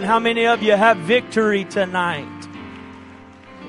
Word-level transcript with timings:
Amen. 0.00 0.08
How 0.08 0.18
many 0.18 0.46
of 0.46 0.62
you 0.62 0.72
have 0.72 0.96
victory 0.96 1.66
tonight? 1.66 2.48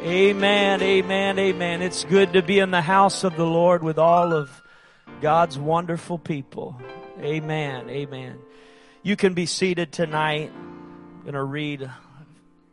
Amen, 0.01 0.81
amen, 0.81 1.37
amen. 1.37 1.81
It's 1.81 2.05
good 2.05 2.31
to 2.31 2.41
be 2.41 2.59
in 2.59 2.71
the 2.71 2.79
house 2.79 3.25
of 3.25 3.35
the 3.35 3.45
Lord 3.45 3.83
with 3.83 3.99
all 3.99 4.31
of 4.31 4.49
God's 5.19 5.59
wonderful 5.59 6.17
people. 6.17 6.79
Amen, 7.19 7.89
amen. 7.89 8.39
You 9.03 9.17
can 9.17 9.33
be 9.33 9.45
seated 9.45 9.91
tonight. 9.91 10.53
I'm 10.55 11.21
going 11.23 11.33
to 11.33 11.43
read 11.43 11.91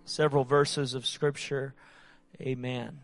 several 0.04 0.44
verses 0.44 0.94
of 0.94 1.04
Scripture. 1.04 1.74
Amen. 2.40 3.00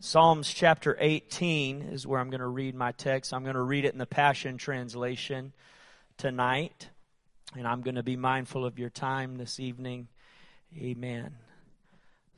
Psalms 0.00 0.52
chapter 0.52 0.98
18 1.00 1.80
is 1.80 2.06
where 2.06 2.20
I'm 2.20 2.28
going 2.28 2.40
to 2.40 2.46
read 2.46 2.74
my 2.74 2.92
text. 2.92 3.32
I'm 3.32 3.42
going 3.42 3.54
to 3.54 3.62
read 3.62 3.86
it 3.86 3.94
in 3.94 3.98
the 3.98 4.04
Passion 4.04 4.58
Translation 4.58 5.54
tonight. 6.18 6.90
And 7.56 7.66
I'm 7.66 7.80
going 7.80 7.94
to 7.94 8.02
be 8.02 8.16
mindful 8.16 8.66
of 8.66 8.78
your 8.78 8.90
time 8.90 9.38
this 9.38 9.58
evening. 9.58 10.08
Amen. 10.76 11.36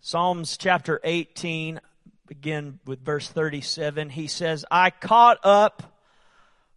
Psalms 0.01 0.57
chapter 0.57 1.01
18, 1.03 1.81
begin 2.29 2.79
with 2.87 3.05
verse 3.05 3.29
37. 3.29 4.11
He 4.11 4.29
says, 4.29 4.65
I 4.71 4.91
caught 4.91 5.39
up 5.43 5.99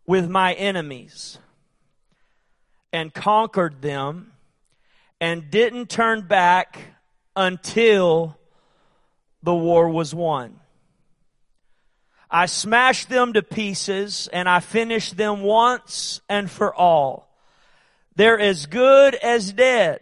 with 0.08 0.28
my 0.28 0.54
enemies 0.54 1.38
and 2.92 3.14
conquered 3.14 3.84
them 3.84 4.32
and 5.20 5.52
didn't 5.52 5.92
turn 5.92 6.22
back 6.22 6.80
until 7.36 8.40
the 9.44 9.54
war 9.54 9.88
was 9.88 10.16
won. 10.16 10.60
I 12.32 12.48
smashed 12.48 13.08
them 13.08 13.34
to 13.34 13.44
pieces 13.44 14.28
and 14.34 14.50
I 14.50 14.62
finished 14.62 15.16
them 15.16 15.44
once 15.44 16.22
and 16.28 16.50
for 16.50 16.74
all. 16.74 17.31
They're 18.22 18.40
as 18.40 18.68
good 18.68 19.16
as 19.16 19.52
dead. 19.52 20.00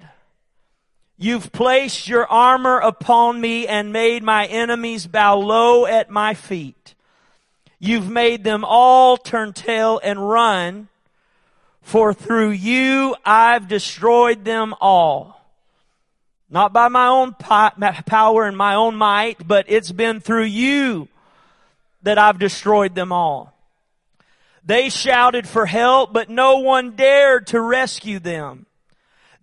You've 1.17 1.53
placed 1.53 2.09
your 2.09 2.27
armor 2.27 2.77
upon 2.79 3.39
me 3.39 3.65
and 3.65 3.93
made 3.93 4.23
my 4.23 4.45
enemies 4.45 5.07
bow 5.07 5.37
low 5.37 5.85
at 5.85 6.09
my 6.09 6.33
feet. 6.33 6.95
You've 7.79 8.09
made 8.09 8.43
them 8.43 8.65
all 8.65 9.15
turn 9.15 9.53
tail 9.53 10.01
and 10.03 10.29
run, 10.29 10.89
for 11.81 12.13
through 12.13 12.49
you 12.49 13.15
I've 13.23 13.69
destroyed 13.69 14.43
them 14.43 14.75
all. 14.81 15.41
Not 16.49 16.73
by 16.73 16.89
my 16.89 17.07
own 17.07 17.35
power 17.35 18.43
and 18.43 18.57
my 18.57 18.75
own 18.75 18.97
might, 18.97 19.47
but 19.47 19.63
it's 19.69 19.93
been 19.93 20.19
through 20.19 20.43
you 20.43 21.07
that 22.03 22.17
I've 22.17 22.37
destroyed 22.37 22.95
them 22.95 23.13
all. 23.13 23.53
They 24.69 24.89
shouted 24.89 25.47
for 25.47 25.65
help, 25.65 26.13
but 26.13 26.29
no 26.29 26.59
one 26.59 26.91
dared 26.91 27.47
to 27.47 27.59
rescue 27.59 28.19
them. 28.19 28.67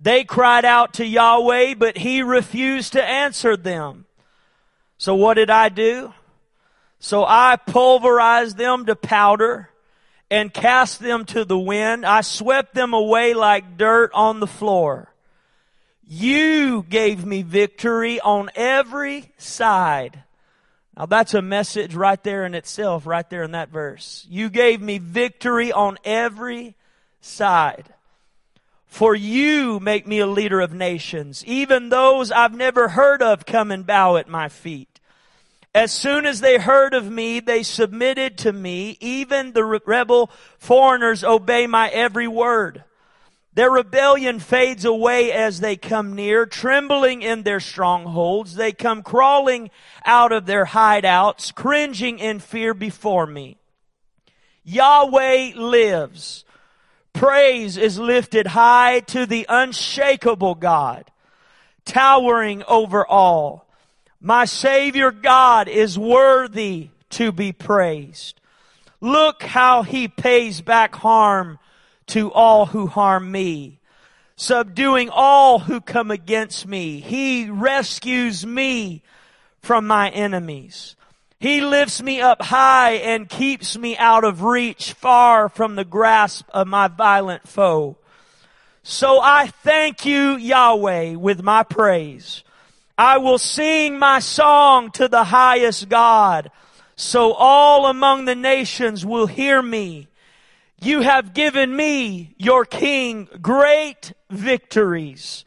They 0.00 0.22
cried 0.22 0.64
out 0.64 0.94
to 0.94 1.04
Yahweh, 1.04 1.74
but 1.74 1.98
he 1.98 2.22
refused 2.22 2.92
to 2.92 3.02
answer 3.02 3.56
them. 3.56 4.06
So 4.98 5.16
what 5.16 5.34
did 5.34 5.50
I 5.50 5.68
do? 5.68 6.14
So 7.00 7.24
I 7.24 7.56
pulverized 7.56 8.56
them 8.56 8.86
to 8.86 8.94
powder 8.94 9.68
and 10.30 10.54
cast 10.54 11.00
them 11.00 11.24
to 11.24 11.44
the 11.44 11.58
wind. 11.58 12.06
I 12.06 12.20
swept 12.20 12.72
them 12.72 12.94
away 12.94 13.34
like 13.34 13.76
dirt 13.76 14.12
on 14.14 14.38
the 14.38 14.46
floor. 14.46 15.12
You 16.06 16.84
gave 16.88 17.26
me 17.26 17.42
victory 17.42 18.20
on 18.20 18.48
every 18.54 19.32
side. 19.38 20.22
Now 20.96 21.06
that's 21.06 21.34
a 21.34 21.42
message 21.42 21.94
right 21.94 22.22
there 22.22 22.46
in 22.46 22.54
itself, 22.54 23.06
right 23.06 23.28
there 23.28 23.42
in 23.42 23.52
that 23.52 23.68
verse. 23.68 24.26
You 24.30 24.48
gave 24.48 24.80
me 24.80 24.98
victory 24.98 25.70
on 25.70 25.98
every 26.04 26.74
side. 27.20 27.92
For 28.86 29.14
you 29.14 29.78
make 29.78 30.06
me 30.06 30.20
a 30.20 30.26
leader 30.26 30.60
of 30.60 30.72
nations. 30.72 31.44
Even 31.44 31.90
those 31.90 32.30
I've 32.30 32.54
never 32.54 32.88
heard 32.88 33.20
of 33.20 33.44
come 33.44 33.70
and 33.70 33.86
bow 33.86 34.16
at 34.16 34.28
my 34.28 34.48
feet. 34.48 35.00
As 35.74 35.92
soon 35.92 36.24
as 36.24 36.40
they 36.40 36.56
heard 36.56 36.94
of 36.94 37.10
me, 37.10 37.40
they 37.40 37.62
submitted 37.62 38.38
to 38.38 38.52
me. 38.52 38.96
Even 38.98 39.52
the 39.52 39.64
rebel 39.64 40.30
foreigners 40.56 41.22
obey 41.22 41.66
my 41.66 41.90
every 41.90 42.26
word. 42.26 42.84
Their 43.56 43.70
rebellion 43.70 44.38
fades 44.38 44.84
away 44.84 45.32
as 45.32 45.60
they 45.60 45.76
come 45.76 46.14
near, 46.14 46.44
trembling 46.44 47.22
in 47.22 47.42
their 47.42 47.58
strongholds. 47.58 48.54
They 48.54 48.72
come 48.72 49.02
crawling 49.02 49.70
out 50.04 50.30
of 50.30 50.44
their 50.44 50.66
hideouts, 50.66 51.54
cringing 51.54 52.18
in 52.18 52.38
fear 52.38 52.74
before 52.74 53.26
me. 53.26 53.56
Yahweh 54.62 55.52
lives. 55.56 56.44
Praise 57.14 57.78
is 57.78 57.98
lifted 57.98 58.48
high 58.48 59.00
to 59.00 59.24
the 59.24 59.46
unshakable 59.48 60.56
God, 60.56 61.10
towering 61.86 62.62
over 62.68 63.06
all. 63.06 63.66
My 64.20 64.44
Savior 64.44 65.10
God 65.10 65.66
is 65.66 65.98
worthy 65.98 66.90
to 67.08 67.32
be 67.32 67.52
praised. 67.52 68.38
Look 69.00 69.42
how 69.42 69.82
he 69.82 70.08
pays 70.08 70.60
back 70.60 70.94
harm 70.96 71.58
to 72.08 72.32
all 72.32 72.66
who 72.66 72.86
harm 72.86 73.30
me, 73.30 73.80
subduing 74.36 75.10
all 75.10 75.60
who 75.60 75.80
come 75.80 76.10
against 76.10 76.66
me. 76.66 77.00
He 77.00 77.50
rescues 77.50 78.46
me 78.46 79.02
from 79.60 79.86
my 79.86 80.10
enemies. 80.10 80.94
He 81.38 81.60
lifts 81.60 82.00
me 82.02 82.20
up 82.20 82.40
high 82.40 82.92
and 82.92 83.28
keeps 83.28 83.76
me 83.76 83.96
out 83.96 84.24
of 84.24 84.42
reach, 84.42 84.92
far 84.92 85.48
from 85.48 85.76
the 85.76 85.84
grasp 85.84 86.48
of 86.50 86.66
my 86.66 86.88
violent 86.88 87.46
foe. 87.46 87.96
So 88.82 89.20
I 89.20 89.48
thank 89.48 90.06
you, 90.06 90.36
Yahweh, 90.36 91.16
with 91.16 91.42
my 91.42 91.62
praise. 91.64 92.42
I 92.96 93.18
will 93.18 93.38
sing 93.38 93.98
my 93.98 94.20
song 94.20 94.90
to 94.92 95.08
the 95.08 95.24
highest 95.24 95.88
God, 95.88 96.50
so 96.94 97.32
all 97.32 97.86
among 97.86 98.24
the 98.24 98.34
nations 98.34 99.04
will 99.04 99.26
hear 99.26 99.60
me 99.60 100.08
you 100.86 101.00
have 101.00 101.34
given 101.34 101.74
me, 101.74 102.34
your 102.38 102.64
King, 102.64 103.28
great 103.42 104.12
victories. 104.30 105.44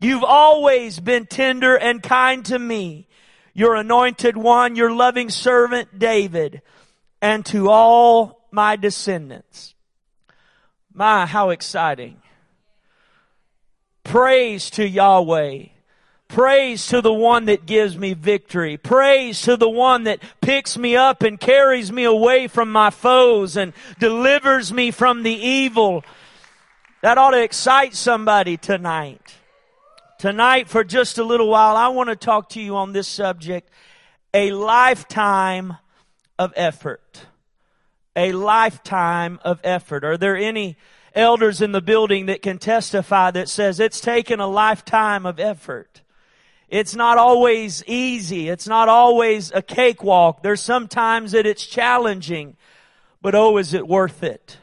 You've 0.00 0.24
always 0.24 1.00
been 1.00 1.26
tender 1.26 1.76
and 1.76 2.02
kind 2.02 2.44
to 2.46 2.58
me, 2.58 3.08
your 3.52 3.74
anointed 3.74 4.36
one, 4.36 4.76
your 4.76 4.92
loving 4.92 5.30
servant 5.30 5.98
David, 5.98 6.62
and 7.20 7.44
to 7.46 7.68
all 7.68 8.46
my 8.50 8.76
descendants. 8.76 9.74
My, 10.92 11.26
how 11.26 11.50
exciting. 11.50 12.22
Praise 14.04 14.70
to 14.70 14.86
Yahweh. 14.86 15.64
Praise 16.28 16.88
to 16.88 17.00
the 17.00 17.12
one 17.12 17.46
that 17.46 17.66
gives 17.66 17.96
me 17.96 18.12
victory. 18.12 18.76
Praise 18.76 19.42
to 19.42 19.56
the 19.56 19.68
one 19.68 20.04
that 20.04 20.20
picks 20.40 20.76
me 20.76 20.96
up 20.96 21.22
and 21.22 21.38
carries 21.38 21.92
me 21.92 22.04
away 22.04 22.48
from 22.48 22.70
my 22.70 22.90
foes 22.90 23.56
and 23.56 23.72
delivers 23.98 24.72
me 24.72 24.90
from 24.90 25.22
the 25.22 25.34
evil. 25.34 26.04
That 27.02 27.16
ought 27.16 27.30
to 27.30 27.42
excite 27.42 27.94
somebody 27.94 28.56
tonight. 28.56 29.36
Tonight, 30.18 30.68
for 30.68 30.82
just 30.82 31.18
a 31.18 31.24
little 31.24 31.48
while, 31.48 31.76
I 31.76 31.88
want 31.88 32.08
to 32.08 32.16
talk 32.16 32.48
to 32.50 32.60
you 32.60 32.74
on 32.76 32.92
this 32.92 33.06
subject. 33.06 33.70
A 34.34 34.50
lifetime 34.50 35.76
of 36.38 36.52
effort. 36.56 37.26
A 38.16 38.32
lifetime 38.32 39.38
of 39.44 39.60
effort. 39.62 40.04
Are 40.04 40.16
there 40.16 40.36
any 40.36 40.76
elders 41.14 41.62
in 41.62 41.72
the 41.72 41.80
building 41.80 42.26
that 42.26 42.42
can 42.42 42.58
testify 42.58 43.30
that 43.30 43.48
says 43.48 43.78
it's 43.78 44.00
taken 44.00 44.40
a 44.40 44.46
lifetime 44.46 45.24
of 45.24 45.38
effort? 45.38 46.02
It's 46.68 46.96
not 46.96 47.16
always 47.18 47.84
easy. 47.86 48.48
It's 48.48 48.66
not 48.66 48.88
always 48.88 49.52
a 49.52 49.62
cakewalk. 49.62 50.42
There's 50.42 50.60
sometimes 50.60 51.32
that 51.32 51.46
it's 51.46 51.64
challenging, 51.64 52.56
but 53.22 53.34
oh, 53.34 53.56
is 53.58 53.72
it 53.72 53.86
worth 53.86 54.22
it? 54.22 54.58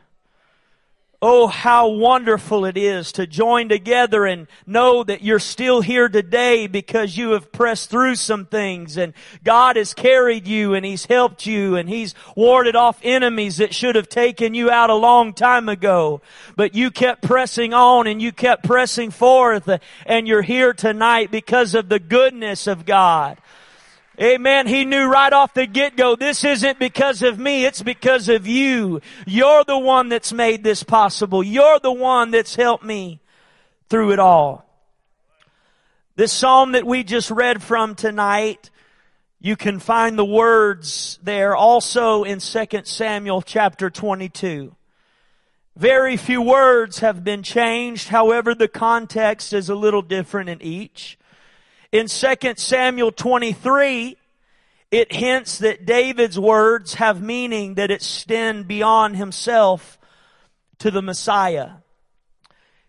Oh, 1.25 1.47
how 1.47 1.87
wonderful 1.87 2.65
it 2.65 2.75
is 2.75 3.13
to 3.13 3.25
join 3.25 3.69
together 3.69 4.25
and 4.25 4.45
know 4.67 5.05
that 5.05 5.23
you're 5.23 5.39
still 5.39 5.79
here 5.79 6.09
today 6.09 6.67
because 6.67 7.15
you 7.15 7.29
have 7.29 7.49
pressed 7.49 7.89
through 7.89 8.15
some 8.15 8.45
things 8.45 8.97
and 8.97 9.13
God 9.41 9.77
has 9.77 9.93
carried 9.93 10.49
you 10.49 10.73
and 10.73 10.85
He's 10.85 11.05
helped 11.05 11.45
you 11.45 11.77
and 11.77 11.87
He's 11.87 12.13
warded 12.35 12.75
off 12.75 12.99
enemies 13.03 13.55
that 13.55 13.73
should 13.73 13.95
have 13.95 14.09
taken 14.09 14.53
you 14.53 14.69
out 14.69 14.89
a 14.89 14.95
long 14.95 15.31
time 15.31 15.69
ago. 15.69 16.19
But 16.57 16.75
you 16.75 16.91
kept 16.91 17.21
pressing 17.21 17.73
on 17.73 18.05
and 18.05 18.21
you 18.21 18.33
kept 18.33 18.65
pressing 18.65 19.09
forth 19.09 19.69
and 20.05 20.27
you're 20.27 20.41
here 20.41 20.73
tonight 20.73 21.31
because 21.31 21.73
of 21.73 21.87
the 21.87 21.99
goodness 21.99 22.67
of 22.67 22.85
God. 22.85 23.37
Amen. 24.21 24.67
He 24.67 24.85
knew 24.85 25.05
right 25.05 25.33
off 25.33 25.55
the 25.55 25.65
get-go, 25.65 26.15
this 26.15 26.43
isn't 26.43 26.77
because 26.77 27.23
of 27.23 27.39
me, 27.39 27.65
it's 27.65 27.81
because 27.81 28.29
of 28.29 28.45
you. 28.45 29.01
You're 29.25 29.63
the 29.63 29.79
one 29.79 30.09
that's 30.09 30.31
made 30.31 30.63
this 30.63 30.83
possible. 30.83 31.43
You're 31.43 31.79
the 31.79 31.91
one 31.91 32.29
that's 32.29 32.55
helped 32.55 32.83
me 32.83 33.21
through 33.89 34.11
it 34.11 34.19
all. 34.19 34.65
This 36.15 36.31
psalm 36.31 36.73
that 36.73 36.85
we 36.85 37.03
just 37.03 37.31
read 37.31 37.63
from 37.63 37.95
tonight, 37.95 38.69
you 39.39 39.55
can 39.55 39.79
find 39.79 40.17
the 40.17 40.23
words 40.23 41.17
there 41.23 41.55
also 41.55 42.23
in 42.23 42.39
2 42.39 42.65
Samuel 42.83 43.41
chapter 43.41 43.89
22. 43.89 44.75
Very 45.75 46.17
few 46.17 46.39
words 46.39 46.99
have 46.99 47.23
been 47.23 47.41
changed. 47.41 48.09
However, 48.09 48.53
the 48.53 48.67
context 48.67 49.53
is 49.53 49.69
a 49.69 49.75
little 49.75 50.03
different 50.03 50.49
in 50.49 50.61
each. 50.61 51.17
In 51.93 52.07
2 52.07 52.35
Samuel 52.55 53.11
23, 53.11 54.17
it 54.89 55.13
hints 55.13 55.59
that 55.59 55.85
David's 55.85 56.39
words 56.39 56.95
have 56.95 57.21
meaning 57.21 57.75
that 57.75 57.91
extend 57.91 58.67
beyond 58.67 59.15
himself 59.15 59.99
to 60.79 60.89
the 60.89 61.03
Messiah. 61.03 61.73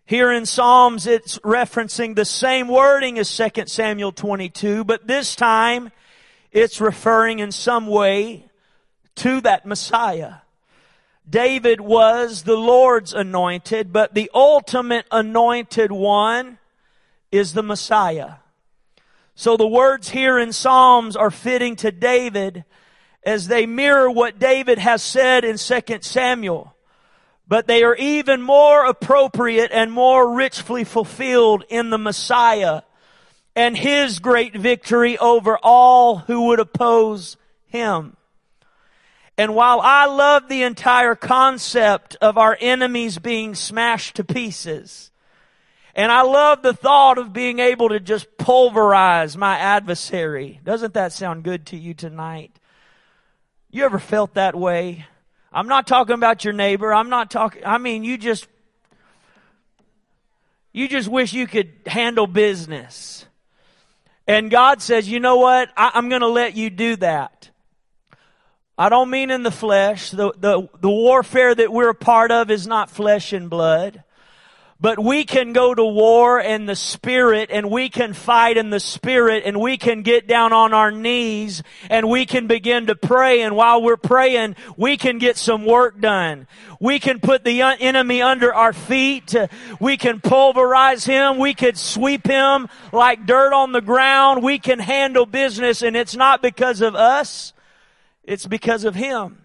Here 0.06 0.32
in 0.32 0.46
Psalms, 0.46 1.06
it's 1.06 1.38
referencing 1.40 2.14
the 2.14 2.24
same 2.24 2.66
wording 2.66 3.18
as 3.18 3.36
2 3.36 3.66
Samuel 3.66 4.10
22, 4.10 4.84
but 4.84 5.06
this 5.06 5.36
time 5.36 5.92
it's 6.50 6.80
referring 6.80 7.40
in 7.40 7.52
some 7.52 7.86
way 7.86 8.46
to 9.16 9.42
that 9.42 9.66
Messiah. 9.66 10.36
David 11.28 11.78
was 11.78 12.44
the 12.44 12.56
Lord's 12.56 13.12
anointed, 13.12 13.92
but 13.92 14.14
the 14.14 14.30
ultimate 14.32 15.04
anointed 15.10 15.92
one 15.92 16.56
is 17.30 17.52
the 17.52 17.62
Messiah. 17.62 18.36
So 19.34 19.56
the 19.56 19.66
words 19.66 20.10
here 20.10 20.38
in 20.38 20.52
Psalms 20.52 21.16
are 21.16 21.31
fitting 21.31 21.76
to 21.76 21.90
David 21.90 22.64
as 23.25 23.48
they 23.48 23.66
mirror 23.66 24.10
what 24.10 24.38
David 24.38 24.78
has 24.78 25.02
said 25.02 25.44
in 25.44 25.56
2 25.56 25.98
Samuel. 26.02 26.76
But 27.46 27.66
they 27.66 27.82
are 27.82 27.96
even 27.96 28.40
more 28.40 28.86
appropriate 28.86 29.70
and 29.72 29.92
more 29.92 30.34
richly 30.34 30.84
fulfilled 30.84 31.64
in 31.69 31.90
the 31.90 31.98
Messiah 31.98 32.82
and 33.56 33.76
His 33.76 34.19
great 34.19 34.56
victory 34.56 35.19
over 35.19 35.58
all 35.62 36.19
who 36.19 36.46
would 36.46 36.60
oppose 36.60 37.37
Him. 37.66 38.16
And 39.37 39.54
while 39.54 39.80
I 39.82 40.06
love 40.06 40.48
the 40.48 40.62
entire 40.62 41.16
concept 41.16 42.16
of 42.20 42.38
our 42.38 42.56
enemies 42.60 43.19
being 43.19 43.54
smashed 43.54 44.16
to 44.16 44.25
pieces, 44.25 45.10
and 45.94 46.11
I 46.11 46.23
love 46.23 46.62
the 46.62 46.75
thought 46.75 47.19
of 47.19 47.32
being 47.32 47.61
able 47.61 47.91
to 47.91 48.00
just 48.00 48.37
pulverize 48.37 49.37
my 49.37 49.56
adversary. 49.58 50.61
Doesn't 50.64 50.94
that 50.94 51.12
sound 51.12 51.44
good 51.44 51.67
to 51.67 51.76
you 51.76 51.94
tonight? 51.94 52.58
You 53.70 53.85
ever 53.85 53.99
felt 53.99 54.35
that 54.35 54.55
way? 54.55 55.06
I'm 55.52 55.69
not 55.69 55.87
talking 55.87 56.14
about 56.14 56.44
your 56.44 56.52
neighbor. 56.52 56.93
I'm 56.93 57.11
not 57.11 57.31
talking, 57.31 57.62
I 57.64 57.79
mean, 57.79 58.05
you 58.05 58.19
just, 58.19 58.46
you 60.73 60.88
just 60.88 61.08
wish 61.08 61.32
you 61.32 61.46
could 61.46 61.73
handle 61.87 62.26
business. 62.26 63.26
And 64.26 64.49
God 64.49 64.81
says, 64.81 65.08
you 65.08 65.20
know 65.20 65.37
what? 65.37 65.70
I, 65.76 65.93
am 65.94 66.08
going 66.08 66.23
to 66.23 66.29
let 66.29 66.56
you 66.56 66.70
do 66.70 66.97
that. 66.97 67.50
I 68.76 68.88
don't 68.88 69.11
mean 69.11 69.31
in 69.31 69.43
the 69.43 69.50
flesh. 69.50 70.11
The, 70.11 70.32
the, 70.37 70.69
the 70.81 70.90
warfare 70.90 71.52
that 71.55 71.73
we're 71.73 71.90
a 71.90 71.94
part 71.94 72.31
of 72.31 72.50
is 72.50 72.67
not 72.67 72.90
flesh 72.90 73.32
and 73.32 73.50
blood. 73.50 74.03
But 74.84 75.02
we 75.02 75.25
can 75.25 75.54
go 75.54 75.75
to 75.75 75.82
war 75.82 76.38
in 76.38 76.66
the 76.66 76.76
spirit 76.76 77.48
and 77.50 77.70
we 77.70 77.88
can 77.88 78.12
fight 78.12 78.58
in 78.58 78.69
the 78.69 78.78
spirit 78.78 79.44
and 79.46 79.58
we 79.58 79.78
can 79.78 80.02
get 80.02 80.28
down 80.28 80.52
on 80.52 80.75
our 80.75 80.90
knees 80.90 81.62
and 81.88 82.06
we 82.10 82.26
can 82.26 82.48
begin 82.48 82.88
to 82.88 82.94
pray 82.94 83.40
and 83.40 83.56
while 83.56 83.82
we're 83.82 83.96
praying, 83.96 84.56
we 84.76 84.98
can 84.98 85.16
get 85.16 85.38
some 85.38 85.64
work 85.64 86.02
done. 86.02 86.46
We 86.81 86.98
can 86.98 87.19
put 87.19 87.44
the 87.44 87.62
enemy 87.62 88.20
under 88.20 88.54
our 88.54 88.75
feet. 88.75 89.34
We 89.81 89.96
can 89.96 90.20
pulverize 90.20 91.06
him. 91.06 91.38
We 91.38 91.54
could 91.54 91.78
sweep 91.78 92.26
him 92.26 92.69
like 92.92 93.25
dirt 93.25 93.54
on 93.54 93.72
the 93.72 93.80
ground. 93.80 94.42
We 94.42 94.58
can 94.58 94.80
handle 94.80 95.25
business 95.25 95.80
and 95.80 95.96
it's 95.96 96.14
not 96.14 96.42
because 96.42 96.82
of 96.82 96.94
us. 96.94 97.54
It's 98.22 98.44
because 98.46 98.84
of 98.84 98.94
him. 98.94 99.44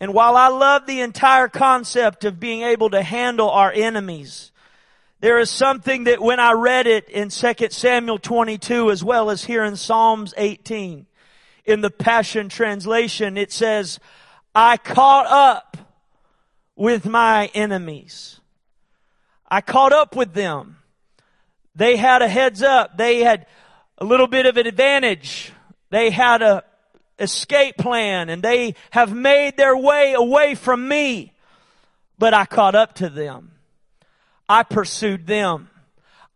And 0.00 0.14
while 0.14 0.36
I 0.36 0.48
love 0.48 0.86
the 0.86 1.00
entire 1.00 1.48
concept 1.48 2.24
of 2.24 2.38
being 2.38 2.62
able 2.62 2.90
to 2.90 3.02
handle 3.02 3.50
our 3.50 3.72
enemies, 3.72 4.52
there 5.20 5.40
is 5.40 5.50
something 5.50 6.04
that 6.04 6.20
when 6.20 6.38
I 6.38 6.52
read 6.52 6.86
it 6.86 7.08
in 7.08 7.30
2 7.30 7.54
Samuel 7.70 8.18
22 8.18 8.90
as 8.90 9.02
well 9.02 9.30
as 9.30 9.44
here 9.44 9.64
in 9.64 9.74
Psalms 9.74 10.32
18, 10.36 11.06
in 11.64 11.80
the 11.80 11.90
Passion 11.90 12.48
Translation, 12.48 13.36
it 13.36 13.50
says, 13.50 13.98
I 14.54 14.76
caught 14.76 15.26
up 15.26 15.76
with 16.76 17.04
my 17.04 17.46
enemies. 17.52 18.40
I 19.50 19.60
caught 19.60 19.92
up 19.92 20.14
with 20.14 20.32
them. 20.32 20.76
They 21.74 21.96
had 21.96 22.22
a 22.22 22.28
heads 22.28 22.62
up. 22.62 22.96
They 22.96 23.18
had 23.18 23.46
a 23.98 24.04
little 24.04 24.28
bit 24.28 24.46
of 24.46 24.56
an 24.56 24.66
advantage. 24.66 25.52
They 25.90 26.10
had 26.10 26.42
a 26.42 26.64
escape 27.18 27.76
plan 27.76 28.28
and 28.28 28.42
they 28.42 28.74
have 28.90 29.14
made 29.14 29.56
their 29.56 29.76
way 29.76 30.14
away 30.14 30.54
from 30.54 30.86
me. 30.88 31.32
But 32.18 32.34
I 32.34 32.46
caught 32.46 32.74
up 32.74 32.94
to 32.96 33.08
them. 33.08 33.52
I 34.48 34.62
pursued 34.62 35.26
them. 35.26 35.70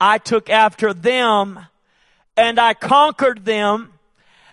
I 0.01 0.19
took 0.19 0.51
after 0.51 0.93
them 0.93 1.61
and 2.37 2.59
I 2.59 2.75
conquered 2.75 3.45
them 3.45 3.93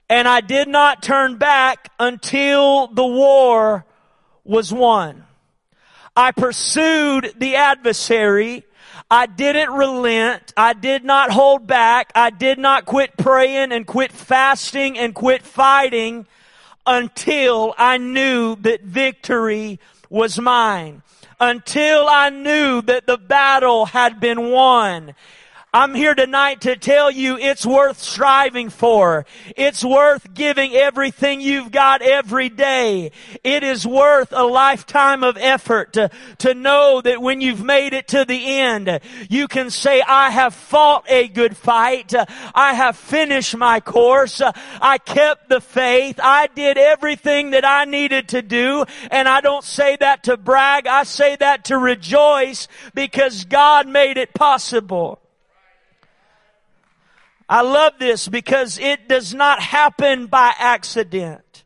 and 0.10 0.28
I 0.28 0.42
did 0.42 0.68
not 0.68 1.04
turn 1.04 1.38
back 1.38 1.92
until 2.00 2.88
the 2.88 3.06
war 3.06 3.86
was 4.44 4.74
won. 4.74 5.26
I 6.16 6.32
pursued 6.32 7.34
the 7.38 7.56
adversary 7.56 8.64
I 9.12 9.26
didn't 9.26 9.72
relent. 9.72 10.54
I 10.56 10.74
did 10.74 11.04
not 11.04 11.32
hold 11.32 11.66
back. 11.66 12.12
I 12.14 12.30
did 12.30 12.60
not 12.60 12.86
quit 12.86 13.18
praying 13.18 13.72
and 13.72 13.88
quit 13.88 14.12
fasting 14.12 15.00
and 15.00 15.16
quit 15.16 15.42
fighting 15.42 16.28
until 16.86 17.74
I 17.78 17.98
knew 17.98 18.56
that 18.58 18.82
victory 18.84 19.80
was 20.10 20.40
mine. 20.40 21.02
Until 21.40 22.08
I 22.08 22.30
knew 22.30 22.82
that 22.84 23.08
the 23.08 23.18
battle 23.18 23.86
had 23.86 24.20
been 24.20 24.52
won. 24.52 25.16
I'm 25.72 25.94
here 25.94 26.16
tonight 26.16 26.62
to 26.62 26.76
tell 26.76 27.12
you 27.12 27.38
it's 27.38 27.64
worth 27.64 28.00
striving 28.00 28.72
for. 28.72 29.28
It's 29.56 29.84
worth 29.84 30.34
giving 30.34 30.74
everything 30.74 31.42
you've 31.42 31.72
got 31.72 32.02
every 32.02 32.50
day. 32.50 33.12
It 33.44 33.62
is 33.62 33.86
worth 33.86 34.30
a 34.32 34.46
lifetime 34.46 35.24
of 35.24 35.38
effort 35.38 35.94
to, 35.94 36.10
to 36.40 36.56
know 36.56 37.02
that 37.02 37.22
when 37.22 37.40
you've 37.40 37.64
made 37.64 37.94
it 37.94 38.08
to 38.08 38.26
the 38.26 38.60
end, 38.60 39.00
you 39.30 39.48
can 39.48 39.70
say, 39.70 40.02
I 40.02 40.32
have 40.32 40.56
fought 40.56 41.06
a 41.08 41.28
good 41.28 41.56
fight. 41.56 42.16
I 42.56 42.74
have 42.74 42.98
finished 42.98 43.56
my 43.56 43.80
course. 43.80 44.42
I 44.82 44.98
kept 44.98 45.50
the 45.50 45.62
faith. 45.62 46.20
I 46.20 46.48
did 46.48 46.80
everything 46.80 47.52
that 47.52 47.64
I 47.64 47.86
needed 47.86 48.30
to 48.30 48.42
do. 48.42 48.86
And 49.12 49.28
I 49.30 49.40
don't 49.42 49.64
say 49.64 49.98
that 49.98 50.24
to 50.24 50.36
brag. 50.36 50.88
I 50.88 51.04
say 51.04 51.36
that 51.36 51.66
to 51.66 51.78
rejoice 51.78 52.68
because 52.96 53.46
God 53.46 53.88
made 53.88 54.18
it 54.18 54.34
possible. 54.34 55.22
I 57.50 57.62
love 57.62 57.94
this 57.98 58.28
because 58.28 58.78
it 58.78 59.10
does 59.10 59.34
not 59.34 59.60
happen 59.60 60.28
by 60.28 60.54
accident. 60.60 61.64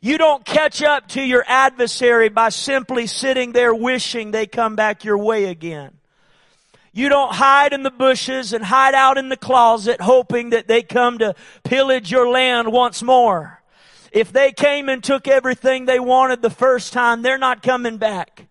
You 0.00 0.16
don't 0.16 0.44
catch 0.44 0.82
up 0.82 1.08
to 1.08 1.20
your 1.20 1.44
adversary 1.48 2.28
by 2.28 2.50
simply 2.50 3.08
sitting 3.08 3.50
there 3.50 3.74
wishing 3.74 4.30
they 4.30 4.46
come 4.46 4.76
back 4.76 5.04
your 5.04 5.18
way 5.18 5.46
again. 5.46 5.90
You 6.92 7.08
don't 7.08 7.34
hide 7.34 7.72
in 7.72 7.82
the 7.82 7.90
bushes 7.90 8.52
and 8.52 8.64
hide 8.64 8.94
out 8.94 9.18
in 9.18 9.28
the 9.28 9.36
closet 9.36 10.00
hoping 10.00 10.50
that 10.50 10.68
they 10.68 10.82
come 10.82 11.18
to 11.18 11.34
pillage 11.64 12.10
your 12.10 12.28
land 12.28 12.72
once 12.72 13.02
more. 13.02 13.62
If 14.12 14.32
they 14.32 14.52
came 14.52 14.88
and 14.88 15.02
took 15.02 15.26
everything 15.26 15.84
they 15.84 16.00
wanted 16.00 16.40
the 16.40 16.50
first 16.50 16.92
time, 16.92 17.22
they're 17.22 17.38
not 17.38 17.62
coming 17.62 17.96
back. 17.96 18.46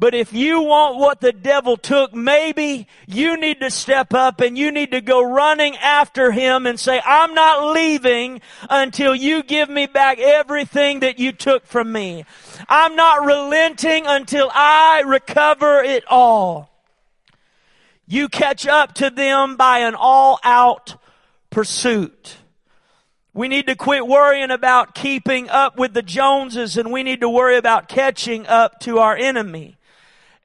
But 0.00 0.14
if 0.14 0.32
you 0.32 0.62
want 0.62 0.98
what 0.98 1.20
the 1.20 1.32
devil 1.32 1.76
took, 1.76 2.14
maybe 2.14 2.86
you 3.08 3.36
need 3.36 3.58
to 3.60 3.70
step 3.70 4.14
up 4.14 4.40
and 4.40 4.56
you 4.56 4.70
need 4.70 4.92
to 4.92 5.00
go 5.00 5.20
running 5.20 5.76
after 5.76 6.30
him 6.30 6.66
and 6.66 6.78
say, 6.78 7.00
I'm 7.04 7.34
not 7.34 7.74
leaving 7.74 8.40
until 8.70 9.12
you 9.12 9.42
give 9.42 9.68
me 9.68 9.86
back 9.86 10.20
everything 10.20 11.00
that 11.00 11.18
you 11.18 11.32
took 11.32 11.66
from 11.66 11.90
me. 11.90 12.24
I'm 12.68 12.94
not 12.94 13.24
relenting 13.24 14.04
until 14.06 14.48
I 14.54 15.02
recover 15.04 15.82
it 15.82 16.04
all. 16.08 16.70
You 18.06 18.28
catch 18.28 18.68
up 18.68 18.94
to 18.94 19.10
them 19.10 19.56
by 19.56 19.80
an 19.80 19.96
all 19.96 20.38
out 20.44 20.94
pursuit. 21.50 22.36
We 23.34 23.48
need 23.48 23.66
to 23.66 23.74
quit 23.74 24.06
worrying 24.06 24.52
about 24.52 24.94
keeping 24.94 25.48
up 25.48 25.76
with 25.76 25.92
the 25.92 26.02
Joneses 26.02 26.76
and 26.76 26.92
we 26.92 27.02
need 27.02 27.20
to 27.20 27.28
worry 27.28 27.56
about 27.56 27.88
catching 27.88 28.46
up 28.46 28.78
to 28.80 29.00
our 29.00 29.16
enemy. 29.16 29.77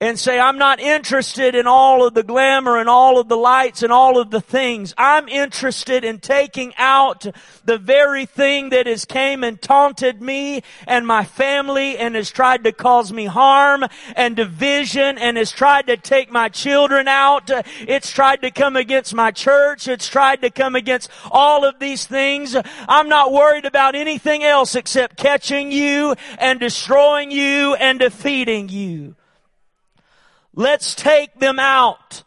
And 0.03 0.19
say, 0.19 0.37
I'm 0.37 0.57
not 0.57 0.81
interested 0.81 1.55
in 1.55 1.65
all 1.65 2.05
of 2.05 2.13
the 2.13 2.23
glamour 2.23 2.77
and 2.77 2.89
all 2.89 3.21
of 3.21 3.29
the 3.29 3.37
lights 3.37 3.83
and 3.83 3.93
all 3.93 4.19
of 4.19 4.31
the 4.31 4.41
things. 4.41 4.93
I'm 4.97 5.29
interested 5.29 6.03
in 6.03 6.19
taking 6.19 6.73
out 6.77 7.25
the 7.63 7.77
very 7.77 8.25
thing 8.25 8.71
that 8.71 8.85
has 8.85 9.05
came 9.05 9.45
and 9.45 9.61
taunted 9.61 10.21
me 10.21 10.61
and 10.87 11.07
my 11.07 11.23
family 11.23 11.97
and 11.97 12.15
has 12.15 12.29
tried 12.31 12.65
to 12.65 12.73
cause 12.73 13.13
me 13.13 13.27
harm 13.27 13.85
and 14.17 14.35
division 14.35 15.17
and 15.17 15.37
has 15.37 15.53
tried 15.53 15.87
to 15.87 15.95
take 15.95 16.29
my 16.29 16.49
children 16.49 17.07
out. 17.07 17.49
It's 17.79 18.11
tried 18.11 18.41
to 18.41 18.51
come 18.51 18.75
against 18.75 19.13
my 19.13 19.31
church. 19.31 19.87
It's 19.87 20.09
tried 20.09 20.41
to 20.41 20.49
come 20.49 20.75
against 20.75 21.09
all 21.31 21.63
of 21.63 21.79
these 21.79 22.05
things. 22.05 22.57
I'm 22.89 23.07
not 23.07 23.31
worried 23.31 23.63
about 23.63 23.95
anything 23.95 24.43
else 24.43 24.75
except 24.75 25.15
catching 25.15 25.71
you 25.71 26.15
and 26.39 26.59
destroying 26.59 27.31
you 27.31 27.75
and 27.75 27.99
defeating 27.99 28.67
you. 28.67 29.15
Let's 30.53 30.93
take 30.95 31.39
them 31.39 31.59
out 31.59 32.23